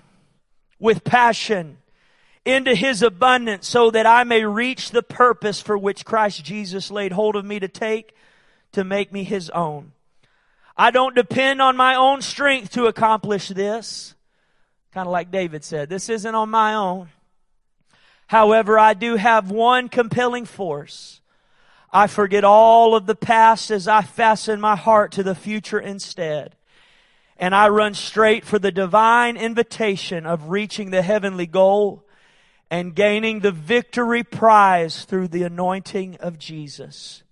with 0.78 1.04
passion 1.04 1.78
into 2.46 2.74
his 2.74 3.02
abundance 3.02 3.66
so 3.68 3.90
that 3.90 4.06
I 4.06 4.24
may 4.24 4.44
reach 4.44 4.90
the 4.90 5.02
purpose 5.02 5.60
for 5.60 5.76
which 5.76 6.04
Christ 6.04 6.44
Jesus 6.44 6.90
laid 6.90 7.12
hold 7.12 7.34
of 7.34 7.44
me 7.44 7.58
to 7.58 7.68
take 7.68 8.14
to 8.72 8.84
make 8.84 9.12
me 9.12 9.24
his 9.24 9.50
own. 9.50 9.92
I 10.76 10.90
don't 10.90 11.16
depend 11.16 11.60
on 11.60 11.76
my 11.76 11.96
own 11.96 12.22
strength 12.22 12.72
to 12.72 12.86
accomplish 12.86 13.48
this. 13.48 14.14
Kind 14.92 15.08
of 15.08 15.12
like 15.12 15.30
David 15.30 15.64
said, 15.64 15.88
this 15.88 16.08
isn't 16.08 16.34
on 16.34 16.48
my 16.48 16.74
own. 16.74 17.08
However, 18.28 18.78
I 18.78 18.94
do 18.94 19.16
have 19.16 19.50
one 19.50 19.88
compelling 19.88 20.44
force. 20.44 21.20
I 21.92 22.06
forget 22.06 22.44
all 22.44 22.94
of 22.94 23.06
the 23.06 23.14
past 23.14 23.70
as 23.70 23.88
I 23.88 24.02
fasten 24.02 24.60
my 24.60 24.76
heart 24.76 25.12
to 25.12 25.22
the 25.22 25.34
future 25.34 25.80
instead. 25.80 26.54
And 27.36 27.54
I 27.54 27.68
run 27.68 27.94
straight 27.94 28.44
for 28.44 28.58
the 28.58 28.72
divine 28.72 29.36
invitation 29.36 30.26
of 30.26 30.50
reaching 30.50 30.90
the 30.90 31.02
heavenly 31.02 31.46
goal 31.46 32.05
and 32.70 32.94
gaining 32.94 33.40
the 33.40 33.52
victory 33.52 34.24
prize 34.24 35.04
through 35.04 35.28
the 35.28 35.44
anointing 35.44 36.16
of 36.16 36.38
Jesus. 36.38 37.22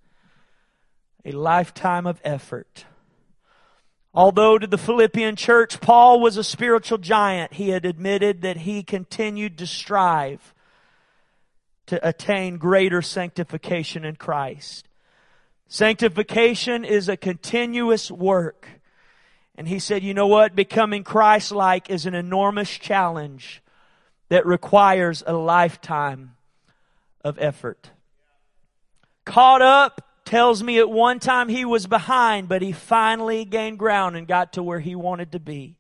A 1.25 1.33
lifetime 1.33 2.07
of 2.07 2.21
effort. 2.25 2.85
Although 4.13 4.59
to 4.59 4.67
the 4.67 4.79
Philippian 4.79 5.35
church, 5.35 5.81
Paul 5.81 6.21
was 6.21 6.37
a 6.37 6.45
spiritual 6.45 6.99
giant, 6.99 7.55
he 7.55 7.71
had 7.71 7.85
admitted 7.85 8.43
that 8.43 8.59
he 8.59 8.85
continued 8.85 9.59
to 9.59 9.67
strive 9.67 10.55
to 11.87 12.07
attain 12.07 12.57
greater 12.57 13.03
sanctification 13.03 14.05
in 14.05 14.17
Christ. 14.17 14.87
Sanctification 15.67 16.85
is 16.85 17.09
a 17.09 17.17
continuous 17.17 18.11
work. 18.11 18.69
And 19.57 19.67
he 19.67 19.79
said, 19.79 20.03
you 20.03 20.15
know 20.15 20.29
what? 20.29 20.55
Becoming 20.55 21.03
Christ-like 21.03 21.91
is 21.91 22.07
an 22.07 22.15
enormous 22.15 22.71
challenge 22.71 23.63
that 24.29 24.47
requires 24.47 25.23
a 25.27 25.33
lifetime 25.33 26.37
of 27.23 27.39
effort. 27.39 27.91
Caught 29.25 29.63
up 29.63 30.01
tells 30.25 30.63
me 30.63 30.79
at 30.79 30.91
one 30.91 31.21
time 31.21 31.49
he 31.49 31.65
was 31.65 31.87
behind, 31.87 32.49
but 32.49 32.63
he 32.63 32.73
finally 32.73 33.45
gained 33.45 33.79
ground 33.79 34.17
and 34.17 34.27
got 34.27 34.55
to 34.55 34.63
where 34.63 34.81
he 34.81 34.95
wanted 34.95 35.33
to 35.33 35.39
be. 35.39 35.77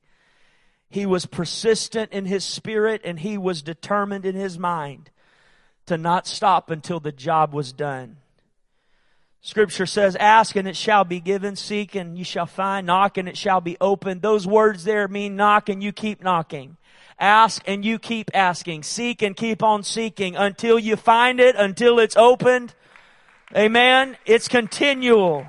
He 0.88 1.06
was 1.06 1.26
persistent 1.26 2.12
in 2.12 2.24
his 2.24 2.44
spirit 2.44 3.00
and 3.04 3.18
he 3.18 3.36
was 3.36 3.62
determined 3.62 4.24
in 4.24 4.34
his 4.34 4.58
mind 4.58 5.10
to 5.86 5.98
not 5.98 6.26
stop 6.26 6.70
until 6.70 7.00
the 7.00 7.12
job 7.12 7.52
was 7.52 7.72
done. 7.72 8.18
Scripture 9.40 9.86
says, 9.86 10.16
ask 10.16 10.56
and 10.56 10.66
it 10.66 10.76
shall 10.76 11.04
be 11.04 11.20
given, 11.20 11.56
seek 11.56 11.94
and 11.94 12.16
you 12.16 12.24
shall 12.24 12.46
find, 12.46 12.86
knock 12.86 13.18
and 13.18 13.28
it 13.28 13.36
shall 13.36 13.60
be 13.60 13.76
opened. 13.80 14.22
Those 14.22 14.46
words 14.46 14.84
there 14.84 15.06
mean 15.06 15.36
knock 15.36 15.68
and 15.68 15.82
you 15.82 15.92
keep 15.92 16.22
knocking. 16.22 16.76
Ask 17.18 17.62
and 17.66 17.84
you 17.84 17.98
keep 17.98 18.30
asking. 18.34 18.82
Seek 18.82 19.22
and 19.22 19.36
keep 19.36 19.62
on 19.62 19.82
seeking 19.82 20.36
until 20.36 20.78
you 20.78 20.96
find 20.96 21.40
it, 21.40 21.56
until 21.56 21.98
it's 21.98 22.16
opened. 22.16 22.74
Amen. 23.56 24.16
It's 24.26 24.48
continual. 24.48 25.46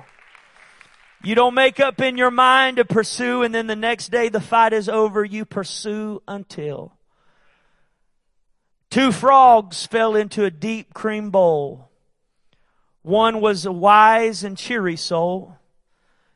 You 1.22 1.34
don't 1.34 1.54
make 1.54 1.80
up 1.80 2.00
in 2.00 2.16
your 2.16 2.30
mind 2.30 2.76
to 2.76 2.84
pursue 2.84 3.42
and 3.42 3.54
then 3.54 3.66
the 3.66 3.74
next 3.76 4.10
day 4.10 4.28
the 4.28 4.40
fight 4.40 4.72
is 4.72 4.88
over. 4.88 5.24
You 5.24 5.44
pursue 5.44 6.22
until. 6.28 6.92
Two 8.90 9.12
frogs 9.12 9.86
fell 9.86 10.14
into 10.14 10.44
a 10.44 10.50
deep 10.50 10.94
cream 10.94 11.30
bowl. 11.30 11.90
One 13.02 13.40
was 13.40 13.66
a 13.66 13.72
wise 13.72 14.42
and 14.42 14.56
cheery 14.56 14.96
soul. 14.96 15.58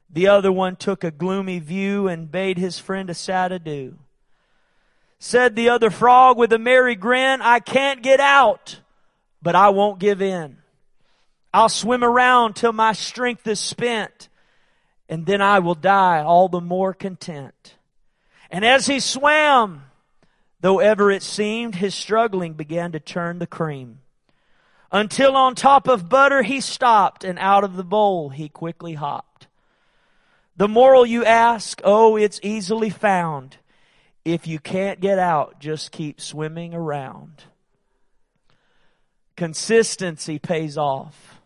The 0.08 0.26
other 0.26 0.50
one 0.50 0.76
took 0.76 1.04
a 1.04 1.10
gloomy 1.10 1.60
view 1.60 2.08
and 2.08 2.30
bade 2.30 2.58
his 2.58 2.78
friend 2.78 3.08
a 3.10 3.14
sad 3.14 3.52
adieu. 3.52 3.98
Said 5.22 5.54
the 5.54 5.68
other 5.68 5.90
frog 5.90 6.38
with 6.38 6.50
a 6.52 6.58
merry 6.58 6.96
grin, 6.96 7.42
I 7.42 7.60
can't 7.60 8.02
get 8.02 8.20
out, 8.20 8.80
but 9.42 9.54
I 9.54 9.68
won't 9.68 10.00
give 10.00 10.22
in. 10.22 10.56
I'll 11.52 11.68
swim 11.68 12.02
around 12.02 12.56
till 12.56 12.72
my 12.72 12.94
strength 12.94 13.46
is 13.46 13.60
spent, 13.60 14.30
and 15.10 15.26
then 15.26 15.42
I 15.42 15.58
will 15.58 15.74
die 15.74 16.22
all 16.22 16.48
the 16.48 16.62
more 16.62 16.94
content. 16.94 17.76
And 18.50 18.64
as 18.64 18.86
he 18.86 18.98
swam, 18.98 19.84
though 20.62 20.78
ever 20.78 21.10
it 21.10 21.22
seemed, 21.22 21.74
his 21.74 21.94
struggling 21.94 22.54
began 22.54 22.92
to 22.92 22.98
turn 23.00 23.40
the 23.40 23.46
cream 23.46 23.98
until 24.90 25.36
on 25.36 25.54
top 25.54 25.86
of 25.86 26.08
butter 26.08 26.42
he 26.42 26.60
stopped 26.60 27.24
and 27.24 27.38
out 27.38 27.62
of 27.62 27.76
the 27.76 27.84
bowl 27.84 28.30
he 28.30 28.48
quickly 28.48 28.94
hopped. 28.94 29.46
The 30.56 30.66
moral 30.66 31.04
you 31.04 31.24
ask, 31.26 31.80
oh, 31.84 32.16
it's 32.16 32.40
easily 32.42 32.90
found. 32.90 33.58
If 34.24 34.46
you 34.46 34.58
can't 34.58 35.00
get 35.00 35.18
out, 35.18 35.60
just 35.60 35.92
keep 35.92 36.20
swimming 36.20 36.74
around. 36.74 37.44
Consistency 39.36 40.38
pays 40.38 40.76
off. 40.76 41.39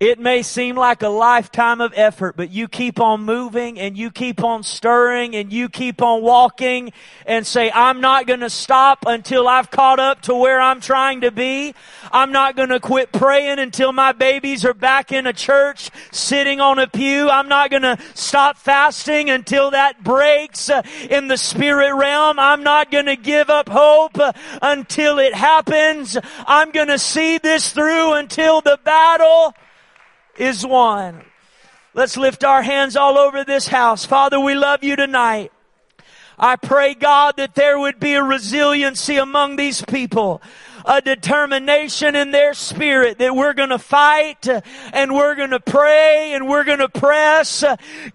It 0.00 0.20
may 0.20 0.42
seem 0.42 0.76
like 0.76 1.02
a 1.02 1.08
lifetime 1.08 1.80
of 1.80 1.92
effort, 1.96 2.36
but 2.36 2.52
you 2.52 2.68
keep 2.68 3.00
on 3.00 3.22
moving 3.22 3.80
and 3.80 3.98
you 3.98 4.12
keep 4.12 4.44
on 4.44 4.62
stirring 4.62 5.34
and 5.34 5.52
you 5.52 5.68
keep 5.68 6.00
on 6.00 6.22
walking 6.22 6.92
and 7.26 7.44
say, 7.44 7.68
I'm 7.72 8.00
not 8.00 8.28
going 8.28 8.38
to 8.38 8.48
stop 8.48 9.06
until 9.08 9.48
I've 9.48 9.72
caught 9.72 9.98
up 9.98 10.22
to 10.22 10.36
where 10.36 10.60
I'm 10.60 10.80
trying 10.80 11.22
to 11.22 11.32
be. 11.32 11.74
I'm 12.12 12.30
not 12.30 12.54
going 12.54 12.68
to 12.68 12.78
quit 12.78 13.10
praying 13.10 13.58
until 13.58 13.90
my 13.90 14.12
babies 14.12 14.64
are 14.64 14.72
back 14.72 15.10
in 15.10 15.26
a 15.26 15.32
church 15.32 15.90
sitting 16.12 16.60
on 16.60 16.78
a 16.78 16.86
pew. 16.86 17.28
I'm 17.28 17.48
not 17.48 17.68
going 17.68 17.82
to 17.82 17.98
stop 18.14 18.56
fasting 18.56 19.30
until 19.30 19.72
that 19.72 20.04
breaks 20.04 20.70
uh, 20.70 20.82
in 21.10 21.26
the 21.26 21.36
spirit 21.36 21.92
realm. 21.92 22.38
I'm 22.38 22.62
not 22.62 22.92
going 22.92 23.06
to 23.06 23.16
give 23.16 23.50
up 23.50 23.68
hope 23.68 24.16
uh, 24.20 24.32
until 24.62 25.18
it 25.18 25.34
happens. 25.34 26.16
I'm 26.46 26.70
going 26.70 26.86
to 26.86 27.00
see 27.00 27.38
this 27.38 27.72
through 27.72 28.12
until 28.12 28.60
the 28.60 28.78
battle 28.84 29.54
is 30.38 30.64
won. 30.66 31.24
Let's 31.94 32.16
lift 32.16 32.44
our 32.44 32.62
hands 32.62 32.96
all 32.96 33.18
over 33.18 33.44
this 33.44 33.68
house. 33.68 34.04
Father, 34.04 34.38
we 34.38 34.54
love 34.54 34.84
you 34.84 34.96
tonight. 34.96 35.52
I 36.38 36.56
pray 36.56 36.94
God 36.94 37.36
that 37.38 37.54
there 37.54 37.78
would 37.78 37.98
be 37.98 38.14
a 38.14 38.22
resiliency 38.22 39.16
among 39.16 39.56
these 39.56 39.82
people 39.82 40.40
a 40.88 41.02
determination 41.02 42.16
in 42.16 42.30
their 42.30 42.54
spirit 42.54 43.18
that 43.18 43.36
we're 43.36 43.52
going 43.52 43.68
to 43.68 43.78
fight 43.78 44.48
and 44.94 45.14
we're 45.14 45.34
going 45.34 45.50
to 45.50 45.60
pray 45.60 46.32
and 46.32 46.48
we're 46.48 46.64
going 46.64 46.78
to 46.78 46.88
press. 46.88 47.62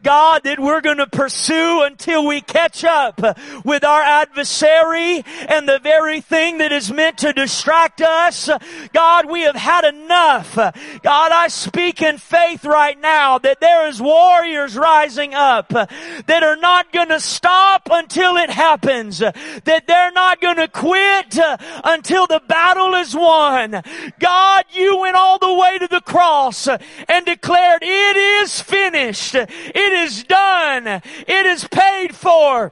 God, 0.02 0.44
that 0.44 0.60
we're 0.60 0.82
going 0.82 0.98
to 0.98 1.06
pursue 1.06 1.84
until 1.84 2.26
we 2.26 2.42
catch 2.42 2.84
up 2.84 3.22
with 3.64 3.84
our 3.84 4.02
adversary 4.02 5.24
and 5.48 5.70
the 5.70 5.80
very 5.84 6.20
thing 6.20 6.58
that 6.58 6.72
is 6.72 6.92
meant 6.92 7.20
to 7.20 7.32
distract 7.32 8.02
us. 8.02 8.50
God, 8.92 9.30
we 9.30 9.42
have 9.42 9.56
had 9.56 9.86
enough. 9.86 10.56
God, 10.56 11.32
I 11.32 11.50
speak 11.50 12.02
in 12.02 12.18
faith 12.18 12.66
right 12.66 13.00
now 13.00 13.38
that 13.38 13.60
there 13.60 13.88
is 13.88 14.02
warriors 14.02 14.76
rising 14.76 15.36
up 15.36 15.70
that 15.70 16.42
are 16.44 16.58
not 16.58 16.92
going 16.92 17.10
to 17.10 17.20
stop 17.20 17.88
until 17.92 18.38
it 18.38 18.50
happens. 18.50 19.20
That 19.20 19.84
they're 19.86 20.12
not 20.12 20.42
going 20.42 20.58
to 20.58 20.68
quit 20.68 21.38
until 21.84 22.26
the 22.26 22.42
battle 22.48 22.63
battle 22.64 22.94
is 22.94 23.14
won. 23.14 23.82
God, 24.20 24.64
you 24.72 25.00
went 25.00 25.18
all 25.18 25.38
the 25.38 25.54
way 25.54 25.78
to 25.80 25.88
the 25.88 26.00
cross 26.00 26.70
and 27.10 27.26
declared 27.26 27.84
it 27.84 28.16
is 28.16 28.62
finished. 28.62 29.36
It 29.36 29.76
is 29.76 30.24
done. 30.24 30.88
It 30.88 31.46
is 31.46 31.68
paid 31.68 32.16
for. 32.16 32.72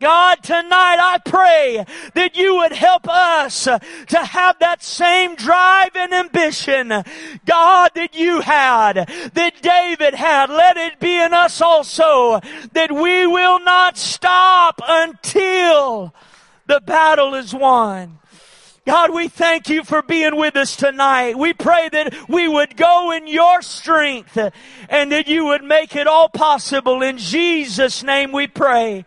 God, 0.00 0.36
tonight 0.42 0.98
I 1.00 1.18
pray 1.24 1.84
that 2.14 2.36
you 2.36 2.56
would 2.56 2.72
help 2.72 3.08
us 3.08 3.64
to 3.64 4.18
have 4.18 4.58
that 4.60 4.84
same 4.84 5.34
drive 5.34 5.96
and 5.96 6.12
ambition, 6.12 6.88
God, 7.44 7.90
that 7.94 8.14
you 8.14 8.40
had, 8.40 9.08
that 9.34 9.62
David 9.62 10.14
had. 10.14 10.50
Let 10.50 10.76
it 10.76 11.00
be 11.00 11.20
in 11.20 11.32
us 11.32 11.60
also 11.60 12.40
that 12.72 12.92
we 12.92 13.26
will 13.26 13.58
not 13.60 13.98
stop 13.98 14.80
until 14.86 16.14
the 16.66 16.80
battle 16.80 17.34
is 17.34 17.52
won. 17.52 18.18
God, 18.86 19.14
we 19.14 19.28
thank 19.28 19.70
you 19.70 19.82
for 19.82 20.02
being 20.02 20.36
with 20.36 20.56
us 20.56 20.76
tonight. 20.76 21.38
We 21.38 21.54
pray 21.54 21.88
that 21.90 22.28
we 22.28 22.46
would 22.46 22.76
go 22.76 23.12
in 23.12 23.26
your 23.26 23.62
strength 23.62 24.36
and 24.90 25.10
that 25.10 25.26
you 25.26 25.46
would 25.46 25.64
make 25.64 25.96
it 25.96 26.06
all 26.06 26.28
possible. 26.28 27.02
In 27.02 27.16
Jesus' 27.16 28.02
name 28.02 28.30
we 28.30 28.46
pray. 28.46 29.06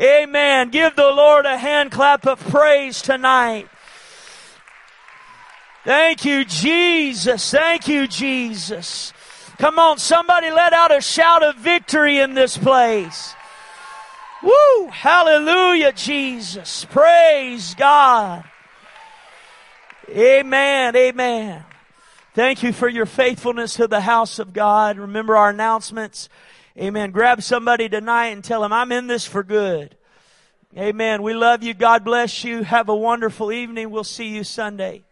Amen. 0.00 0.70
Give 0.70 0.96
the 0.96 1.10
Lord 1.10 1.46
a 1.46 1.56
hand 1.56 1.92
clap 1.92 2.26
of 2.26 2.40
praise 2.48 3.00
tonight. 3.00 3.68
Thank 5.84 6.24
you, 6.24 6.44
Jesus. 6.44 7.52
Thank 7.52 7.86
you, 7.86 8.08
Jesus. 8.08 9.12
Come 9.58 9.78
on, 9.78 9.98
somebody 9.98 10.50
let 10.50 10.72
out 10.72 10.92
a 10.92 11.00
shout 11.00 11.44
of 11.44 11.54
victory 11.56 12.18
in 12.18 12.34
this 12.34 12.58
place. 12.58 13.34
Woo! 14.42 14.88
Hallelujah, 14.88 15.92
Jesus. 15.92 16.84
Praise 16.86 17.74
God. 17.74 18.44
Amen. 20.08 20.96
Amen. 20.96 21.64
Thank 22.34 22.62
you 22.62 22.72
for 22.72 22.88
your 22.88 23.06
faithfulness 23.06 23.74
to 23.74 23.86
the 23.86 24.00
house 24.00 24.38
of 24.38 24.52
God. 24.52 24.98
Remember 24.98 25.36
our 25.36 25.50
announcements. 25.50 26.28
Amen. 26.76 27.10
Grab 27.10 27.42
somebody 27.42 27.88
tonight 27.88 28.28
and 28.28 28.42
tell 28.42 28.62
them, 28.62 28.72
I'm 28.72 28.92
in 28.92 29.06
this 29.06 29.24
for 29.24 29.42
good. 29.42 29.96
Amen. 30.76 31.22
We 31.22 31.34
love 31.34 31.62
you. 31.62 31.72
God 31.72 32.04
bless 32.04 32.42
you. 32.42 32.64
Have 32.64 32.88
a 32.88 32.96
wonderful 32.96 33.52
evening. 33.52 33.90
We'll 33.90 34.04
see 34.04 34.28
you 34.28 34.42
Sunday. 34.42 35.04